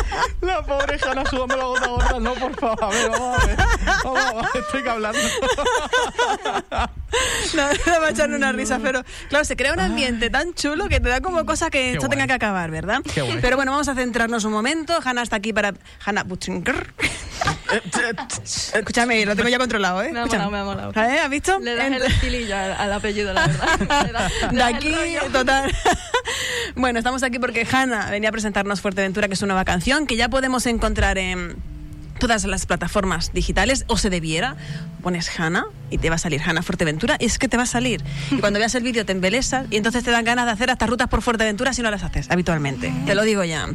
La 0.40 0.62
pobre 0.62 0.98
Hanna 1.02 1.24
sudando 1.26 1.56
la 1.56 1.64
gota 1.64 1.87
gorda. 1.88 2.20
No, 2.20 2.34
por 2.34 2.54
favor. 2.58 2.84
A 2.84 2.88
ver, 2.88 3.11
vamos 3.11 3.42
a 3.42 3.46
ver. 3.46 3.56
Vamos 4.04 4.18
a 4.20 4.32
ver, 4.34 4.44
estoy 4.62 4.82
que 4.82 4.90
hablando. 4.90 5.18
No, 7.54 7.62
no 7.72 8.00
va 8.02 8.08
a 8.08 8.11
echarle 8.11 8.37
una 8.37 8.52
risa, 8.52 8.78
pero 8.82 9.02
claro, 9.30 9.44
se 9.44 9.56
crea 9.56 9.72
un 9.72 9.80
ambiente 9.80 10.28
tan 10.28 10.52
chulo 10.52 10.88
que 10.88 11.00
te 11.00 11.08
da 11.08 11.22
como 11.22 11.44
cosa 11.46 11.70
que 11.70 11.92
esto 11.92 12.00
guay. 12.06 12.11
tenga 12.11 12.26
que 12.26 12.34
acabar, 12.34 12.70
¿verdad? 12.70 13.00
Qué 13.14 13.22
guay. 13.22 13.38
Pero 13.40 13.56
bueno, 13.56 13.72
vamos 13.72 13.88
a 13.88 13.94
centrarnos 13.94 14.44
un 14.44 14.52
momento. 14.52 14.98
Hanna 15.02 15.22
está 15.22 15.37
aquí 15.37 15.54
para. 15.54 15.72
Hanna. 16.04 16.24
Escúchame, 18.74 19.24
lo 19.24 19.34
tengo 19.37 19.48
ya 19.48 19.58
controlado, 19.58 20.02
¿eh? 20.02 20.11
Me 20.12 20.20
ha 20.20 20.26
molado, 20.26 20.50
me 20.50 20.58
ha 20.58 20.64
molado. 20.64 20.90
¿Eh? 21.02 21.18
¿Has 21.20 21.30
visto? 21.30 21.58
Le 21.61 21.74
das 21.74 21.87
el 21.92 22.02
estilillo 22.02 22.56
al, 22.56 22.72
al 22.72 22.92
apellido, 22.92 23.32
la 23.32 23.46
verdad. 23.46 23.78
Le 24.06 24.12
das- 24.12 24.32
le 24.42 24.48
De 24.48 24.56
das 24.58 24.74
aquí, 24.74 24.94
total. 25.32 25.74
Bueno, 26.76 26.98
estamos 26.98 27.22
aquí 27.22 27.38
porque 27.38 27.66
Hanna 27.70 28.11
venía 28.11 28.28
a 28.28 28.32
presentarnos 28.32 28.80
Fuerteventura, 28.82 29.28
que 29.28 29.34
es 29.34 29.40
su 29.40 29.46
nueva 29.46 29.64
canción, 29.64 29.88
que 30.07 30.16
ya 30.16 30.29
podemos 30.29 30.66
encontrar 30.66 31.16
en 31.18 31.57
todas 32.18 32.44
las 32.44 32.66
plataformas 32.66 33.33
digitales, 33.33 33.85
o 33.87 33.96
se 33.96 34.11
debiera. 34.11 34.57
Pones 35.03 35.31
Hanna 35.38 35.66
y 35.90 35.98
te 35.98 36.11
va 36.11 36.16
a 36.16 36.18
salir 36.18 36.42
Hanna 36.44 36.62
Fuerteventura, 36.62 37.16
y 37.18 37.27
es 37.27 37.38
que 37.38 37.48
te 37.48 37.57
va 37.57 37.62
a 37.62 37.66
salir. 37.66 38.03
Y 38.31 38.37
cuando 38.37 38.59
veas 38.59 38.74
el 38.74 38.83
vídeo 38.83 39.07
te 39.07 39.12
embelesas 39.12 39.66
y 39.70 39.77
entonces 39.77 40.05
te 40.05 40.11
dan 40.11 40.24
ganas 40.24 40.44
de 40.46 40.53
hacer 40.53 40.70
hasta 40.70 40.87
rutas 40.87 41.09
por 41.09 41.22
Fuerteventura 41.22 41.72
si 41.72 41.83
no 41.83 41.90
las 41.90 42.03
haces 42.03 42.31
habitualmente. 42.31 42.92
Te 43.07 43.14
lo 43.14 43.22
digo 43.22 43.44
ya. 43.44 43.68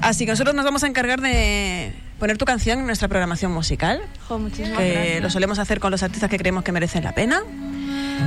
Así 0.00 0.26
que 0.26 0.32
nosotros 0.32 0.54
nos 0.54 0.64
vamos 0.64 0.84
a 0.84 0.86
encargar 0.86 1.20
de 1.20 1.92
poner 2.20 2.38
tu 2.38 2.44
canción 2.44 2.78
en 2.78 2.86
nuestra 2.86 3.08
programación 3.08 3.52
musical 3.52 4.00
Jo, 4.28 4.38
muchísimas 4.38 4.78
que 4.78 4.92
gracias. 4.92 5.22
lo 5.22 5.30
solemos 5.30 5.58
hacer 5.58 5.80
con 5.80 5.90
los 5.90 6.02
artistas 6.02 6.30
que 6.30 6.38
creemos 6.38 6.62
que 6.62 6.72
merecen 6.72 7.02
la 7.04 7.14
pena. 7.14 7.42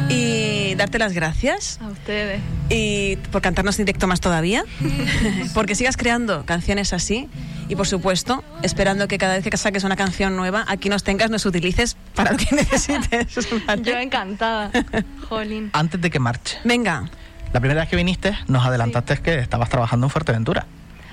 Y 0.09 0.75
darte 0.75 0.99
las 0.99 1.13
gracias. 1.13 1.79
A 1.81 1.87
ustedes. 1.87 2.41
Y 2.69 3.17
por 3.31 3.41
cantarnos 3.41 3.79
en 3.79 3.85
directo 3.85 4.07
más 4.07 4.21
todavía. 4.21 4.63
porque 5.53 5.75
sigas 5.75 5.97
creando 5.97 6.45
canciones 6.45 6.93
así. 6.93 7.29
Y 7.67 7.75
por 7.75 7.87
supuesto, 7.87 8.43
esperando 8.63 9.07
que 9.07 9.17
cada 9.19 9.35
vez 9.35 9.47
que 9.47 9.55
saques 9.55 9.83
una 9.83 9.95
canción 9.95 10.35
nueva, 10.35 10.65
aquí 10.67 10.89
nos 10.89 11.03
tengas, 11.03 11.29
nos 11.29 11.45
utilices 11.45 11.97
para 12.15 12.31
lo 12.31 12.37
que 12.37 12.55
necesites. 12.55 13.35
Yo 13.83 13.97
encantada. 13.97 14.71
Jolín. 15.29 15.69
Antes 15.73 16.01
de 16.01 16.09
que 16.09 16.19
marche. 16.19 16.57
Venga. 16.63 17.05
La 17.53 17.59
primera 17.59 17.81
vez 17.81 17.89
que 17.89 17.95
viniste, 17.95 18.37
nos 18.47 18.65
adelantaste 18.65 19.17
que 19.17 19.39
estabas 19.39 19.69
trabajando 19.69 20.07
en 20.07 20.09
Fuerteventura. 20.11 20.65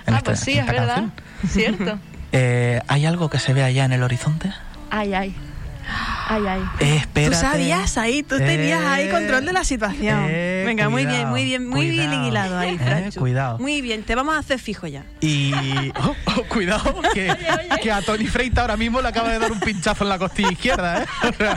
En 0.06 0.14
ah, 0.14 0.22
pues 0.24 0.40
sí, 0.40 0.52
es 0.52 0.66
verdad. 0.66 1.04
Cierto. 1.48 1.98
Eh, 2.32 2.80
¿Hay 2.88 3.06
algo 3.06 3.28
que 3.30 3.38
se 3.38 3.52
ve 3.52 3.62
allá 3.62 3.84
en 3.84 3.92
el 3.92 4.02
horizonte? 4.02 4.52
Ay, 4.90 5.14
ay. 5.14 5.34
Ay, 6.28 6.46
ay. 6.46 6.62
Espérate. 6.80 7.30
Tú 7.30 7.40
sabías 7.40 7.98
ahí, 7.98 8.22
tú 8.22 8.38
tenías 8.38 8.84
ahí 8.84 9.08
control 9.10 9.46
de 9.46 9.52
la 9.52 9.64
situación. 9.64 10.26
Eh, 10.28 10.64
Venga, 10.66 10.88
muy 10.88 11.06
bien, 11.06 11.28
muy 11.28 11.44
bien, 11.44 11.68
muy 11.68 11.90
bien 11.90 12.12
hilado 12.24 12.58
ahí, 12.58 12.78
eh, 12.80 13.10
Cuidado. 13.16 13.58
Muy 13.58 13.80
bien, 13.80 14.02
te 14.02 14.14
vamos 14.14 14.34
a 14.34 14.38
hacer 14.38 14.58
fijo 14.58 14.86
ya. 14.86 15.04
Y. 15.20 15.52
Oh, 16.02 16.14
oh, 16.36 16.42
cuidado, 16.48 17.00
que, 17.14 17.32
que, 17.82 17.92
a 17.92 18.02
Tony 18.02 18.26
Freita 18.26 18.62
ahora 18.62 18.76
mismo 18.76 19.00
le 19.00 19.08
acaba 19.08 19.30
de 19.30 19.38
dar 19.38 19.52
un 19.52 19.60
pinchazo 19.60 20.04
en 20.04 20.10
la 20.10 20.18
costilla 20.18 20.50
izquierda, 20.50 21.02
¿eh? 21.02 21.06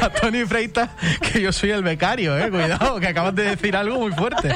a 0.00 0.10
Tony 0.10 0.44
Freita, 0.44 0.90
que 1.20 1.40
yo 1.40 1.52
soy 1.52 1.70
el 1.70 1.82
becario, 1.82 2.38
¿eh? 2.38 2.50
Cuidado, 2.50 3.00
que 3.00 3.08
acabas 3.08 3.34
de 3.34 3.56
decir 3.56 3.76
algo 3.76 3.98
muy 3.98 4.12
fuerte. 4.12 4.54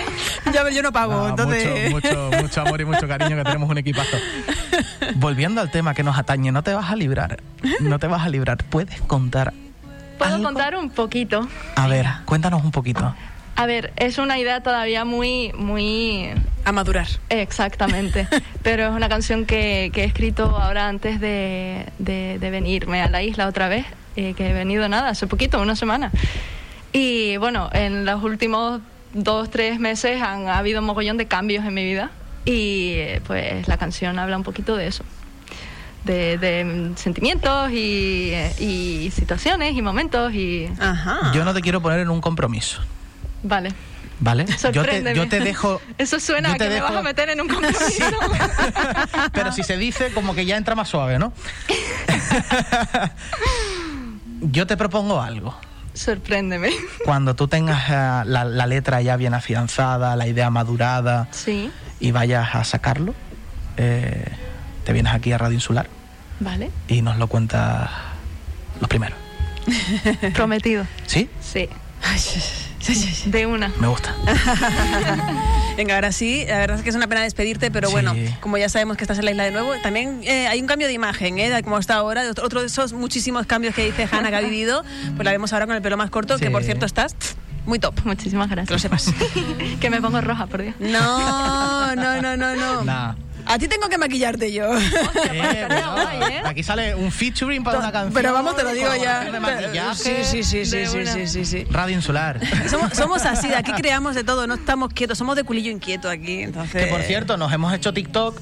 Ya, 0.52 0.68
yo 0.70 0.82
no 0.82 0.92
pago, 0.92 1.28
entonces. 1.28 1.90
Mucho, 1.90 2.30
mucho, 2.30 2.42
mucho 2.42 2.60
amor 2.60 2.80
y 2.80 2.84
mucho 2.84 3.08
cariño, 3.08 3.36
que 3.36 3.44
tenemos 3.44 3.68
un 3.68 3.78
equipazo. 3.78 4.16
Volviendo 5.16 5.60
al 5.60 5.70
tema 5.70 5.94
que 5.94 6.02
nos 6.02 6.18
atañe, 6.18 6.52
no 6.52 6.62
te 6.62 6.74
vas 6.74 6.90
a 6.90 6.96
librar 6.96 7.38
no 7.80 7.98
te 7.98 8.06
vas 8.06 8.24
a 8.24 8.28
librar. 8.28 8.58
¿Puedes 8.64 9.00
contar? 9.02 9.52
Puedo 10.18 10.42
contar 10.42 10.76
un 10.76 10.90
poquito. 10.90 11.48
A 11.76 11.86
ver, 11.86 12.06
cuéntanos 12.24 12.64
un 12.64 12.70
poquito. 12.70 13.14
A 13.56 13.66
ver, 13.66 13.92
es 13.96 14.18
una 14.18 14.38
idea 14.38 14.62
todavía 14.62 15.04
muy, 15.04 15.52
muy... 15.52 16.30
A 16.64 16.72
madurar. 16.72 17.08
Exactamente. 17.28 18.28
Pero 18.62 18.84
es 18.84 18.92
una 18.92 19.08
canción 19.08 19.46
que, 19.46 19.90
he 19.92 20.04
escrito 20.04 20.56
ahora 20.56 20.88
antes 20.88 21.20
de, 21.20 21.86
venirme 22.40 23.02
a 23.02 23.08
la 23.08 23.22
isla 23.22 23.48
otra 23.48 23.68
vez, 23.68 23.86
eh, 24.16 24.34
que 24.34 24.50
he 24.50 24.52
venido 24.52 24.88
nada, 24.88 25.08
hace 25.08 25.26
poquito, 25.26 25.60
una 25.60 25.74
semana. 25.74 26.12
Y 26.92 27.36
bueno, 27.38 27.68
en 27.72 28.04
los 28.04 28.22
últimos 28.22 28.80
dos, 29.12 29.50
tres 29.50 29.80
meses 29.80 30.22
han 30.22 30.48
ha 30.48 30.58
habido 30.58 30.80
un 30.80 30.86
mogollón 30.86 31.16
de 31.16 31.26
cambios 31.26 31.64
en 31.64 31.74
mi 31.74 31.84
vida 31.84 32.10
y 32.44 32.92
eh, 32.94 33.22
pues 33.26 33.68
la 33.68 33.76
canción 33.76 34.18
habla 34.18 34.36
un 34.36 34.42
poquito 34.42 34.76
de 34.76 34.86
eso 34.86 35.04
de, 36.04 36.92
sentimientos 36.96 37.70
y, 37.72 39.10
situaciones 39.14 39.76
y 39.76 39.82
momentos 39.82 40.32
y... 40.32 40.68
Yo 41.32 41.44
no 41.44 41.54
te 41.54 41.60
quiero 41.60 41.82
poner 41.82 42.00
en 42.00 42.10
un 42.10 42.20
compromiso. 42.20 42.80
Vale. 43.42 43.72
¿Vale? 44.20 44.46
Yo 44.72 44.84
te, 44.84 45.14
yo 45.14 45.28
te, 45.28 45.38
dejo. 45.38 45.80
Eso 45.98 46.18
suena 46.18 46.52
a 46.52 46.54
que 46.56 46.68
me 46.68 46.80
vas 46.80 46.92
a 46.92 47.02
meter 47.02 47.30
en 47.30 47.40
un 47.40 47.46
compromiso. 47.46 47.80
Pero 49.32 49.52
si 49.52 49.62
se 49.62 49.76
dice, 49.76 50.10
como 50.12 50.34
que 50.34 50.44
ya 50.44 50.56
entra 50.56 50.74
más 50.74 50.88
suave, 50.88 51.20
¿no? 51.20 51.32
yo 54.40 54.66
te 54.66 54.76
propongo 54.76 55.20
algo. 55.20 55.56
Sorpréndeme. 55.94 56.70
Cuando 57.04 57.36
tú 57.36 57.46
tengas 57.46 57.90
eh, 57.90 58.28
la, 58.28 58.66
letra 58.66 59.02
ya 59.02 59.16
bien 59.16 59.34
afianzada, 59.34 60.16
la 60.16 60.26
idea 60.26 60.50
madurada, 60.50 61.28
sí. 61.30 61.70
Y 62.00 62.10
vayas 62.10 62.54
a 62.54 62.64
sacarlo, 62.64 63.14
eh, 63.76 64.24
te 64.84 64.92
vienes 64.92 65.12
aquí 65.12 65.32
a 65.32 65.38
Radio 65.38 65.54
Insular 65.54 65.88
Vale. 66.40 66.70
Y 66.88 67.02
nos 67.02 67.18
lo 67.18 67.26
cuenta 67.26 67.90
los 68.80 68.88
primeros. 68.88 69.18
Prometido. 70.34 70.86
¿Sí? 71.06 71.28
Sí. 71.40 71.68
De 73.26 73.44
una. 73.44 73.70
Me 73.80 73.88
gusta. 73.88 74.14
Venga, 75.76 75.96
ahora 75.96 76.10
sí, 76.10 76.44
la 76.48 76.58
verdad 76.58 76.78
es 76.78 76.82
que 76.82 76.88
es 76.88 76.96
una 76.96 77.06
pena 77.06 77.22
despedirte, 77.22 77.70
pero 77.70 77.90
bueno, 77.90 78.14
como 78.40 78.56
ya 78.56 78.68
sabemos 78.68 78.96
que 78.96 79.04
estás 79.04 79.18
en 79.18 79.26
la 79.26 79.30
isla 79.32 79.44
de 79.44 79.50
nuevo, 79.50 79.74
también 79.82 80.20
eh, 80.24 80.48
hay 80.48 80.60
un 80.60 80.66
cambio 80.66 80.86
de 80.86 80.94
imagen, 80.94 81.38
¿eh? 81.38 81.62
como 81.62 81.78
está 81.78 81.96
ahora, 81.96 82.22
otro 82.42 82.60
de 82.60 82.66
esos 82.66 82.94
muchísimos 82.94 83.46
cambios 83.46 83.74
que 83.74 83.84
dice 83.84 84.08
Hanna 84.10 84.30
que 84.30 84.36
ha 84.36 84.40
vivido, 84.40 84.84
pues 85.16 85.24
la 85.24 85.32
vemos 85.32 85.52
ahora 85.52 85.66
con 85.66 85.76
el 85.76 85.82
pelo 85.82 85.96
más 85.96 86.10
corto, 86.10 86.38
que 86.38 86.50
por 86.50 86.64
cierto 86.64 86.86
estás 86.86 87.14
muy 87.68 87.78
top. 87.78 87.94
Muchísimas 88.04 88.48
gracias. 88.48 88.68
Que 88.68 88.74
lo 88.74 88.78
sepas. 88.78 89.14
que 89.80 89.90
me 89.90 90.00
pongo 90.00 90.20
roja, 90.20 90.46
por 90.46 90.62
Dios. 90.62 90.74
No, 90.80 91.94
no, 91.94 92.20
no, 92.20 92.36
no, 92.36 92.56
no. 92.56 92.84
Nah. 92.84 93.14
A 93.46 93.58
ti 93.58 93.66
tengo 93.66 93.88
que 93.88 93.96
maquillarte 93.96 94.52
yo. 94.52 94.76
¿eh? 95.32 96.42
Aquí 96.44 96.62
sale 96.62 96.94
un 96.94 97.10
featuring 97.10 97.64
para 97.64 97.78
una 97.78 97.90
canción. 97.90 98.12
Pero 98.12 98.34
vamos, 98.34 98.54
te 98.56 98.62
lo 98.62 98.72
digo 98.72 98.90
ya. 98.94 99.94
Sí, 99.94 100.16
sí, 100.22 100.42
sí, 100.42 100.66
sí, 100.66 100.86
sí, 100.86 101.26
sí, 101.26 101.44
sí, 101.44 101.64
Radio 101.70 101.96
Insular. 101.96 102.40
Somos, 102.68 102.92
somos 102.92 103.24
así, 103.24 103.48
de 103.48 103.56
aquí 103.56 103.72
creamos 103.76 104.14
de 104.14 104.24
todo, 104.24 104.46
no 104.46 104.54
estamos 104.54 104.92
quietos, 104.92 105.16
somos 105.16 105.34
de 105.34 105.44
culillo 105.44 105.70
inquieto 105.70 106.10
aquí. 106.10 106.42
Entonces... 106.42 106.84
Que 106.84 106.90
por 106.90 107.00
cierto, 107.02 107.38
nos 107.38 107.50
hemos 107.50 107.72
hecho 107.72 107.94
TikTok 107.94 108.38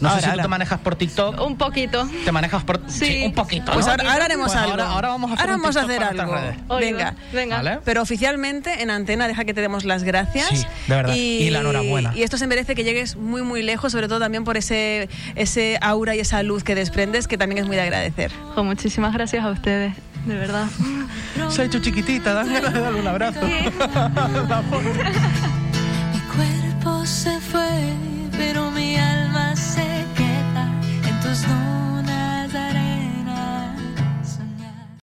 no 0.00 0.14
sé 0.14 0.22
si 0.22 0.30
tú 0.30 0.36
te 0.38 0.48
manejas 0.48 0.80
por 0.80 0.96
TikTok. 0.96 1.40
Un 1.40 1.56
poquito. 1.56 2.08
¿Te 2.24 2.32
manejas 2.32 2.64
por 2.64 2.80
Sí, 2.88 3.22
un 3.24 3.32
poquito? 3.32 3.72
Pues 3.72 3.86
ahora, 3.86 4.12
haremos 4.12 4.52
pues 4.52 4.58
algo. 4.58 4.82
Ahora, 4.82 5.08
vamos 5.08 5.30
a 5.30 5.34
hacer, 5.34 5.48
vamos 5.48 5.76
a 5.76 5.82
hacer 5.82 6.02
algo. 6.02 6.34
Venga. 6.78 7.14
Venga. 7.32 7.80
Pero 7.84 8.02
oficialmente 8.02 8.82
en 8.82 8.90
antena 8.90 9.28
deja 9.28 9.44
que 9.44 9.54
te 9.54 9.60
demos 9.60 9.84
las 9.84 10.02
gracias. 10.02 10.48
Sí, 10.48 10.66
de 10.86 10.94
verdad. 10.94 11.14
Y, 11.14 11.50
la 11.50 11.60
enhorabuena. 11.60 12.12
Y 12.14 12.22
esto 12.22 12.38
se 12.38 12.46
merece 12.46 12.74
que 12.74 12.84
llegues 12.84 13.16
muy, 13.16 13.42
muy 13.42 13.62
lejos, 13.62 13.92
sobre 13.92 14.08
todo 14.08 14.18
también 14.18 14.44
por 14.44 14.56
ese, 14.56 15.08
ese 15.34 15.78
aura 15.80 16.14
y 16.14 16.20
esa 16.20 16.42
luz 16.42 16.64
que 16.64 16.74
desprendes, 16.74 17.28
que 17.28 17.38
también 17.38 17.58
es 17.58 17.66
muy 17.66 17.76
de 17.76 17.82
agradecer. 17.82 18.32
muchísimas 18.56 19.12
gracias 19.12 19.44
a 19.44 19.50
ustedes. 19.50 19.94
De 20.26 20.34
verdad. 20.34 20.66
Se 21.48 21.62
ha 21.62 21.64
hecho 21.64 21.80
chiquitita, 21.80 22.34
dan 22.34 22.52
ganas 22.52 22.74
de 22.74 22.80
darle 22.80 23.00
un 23.00 23.06
abrazo. 23.06 23.40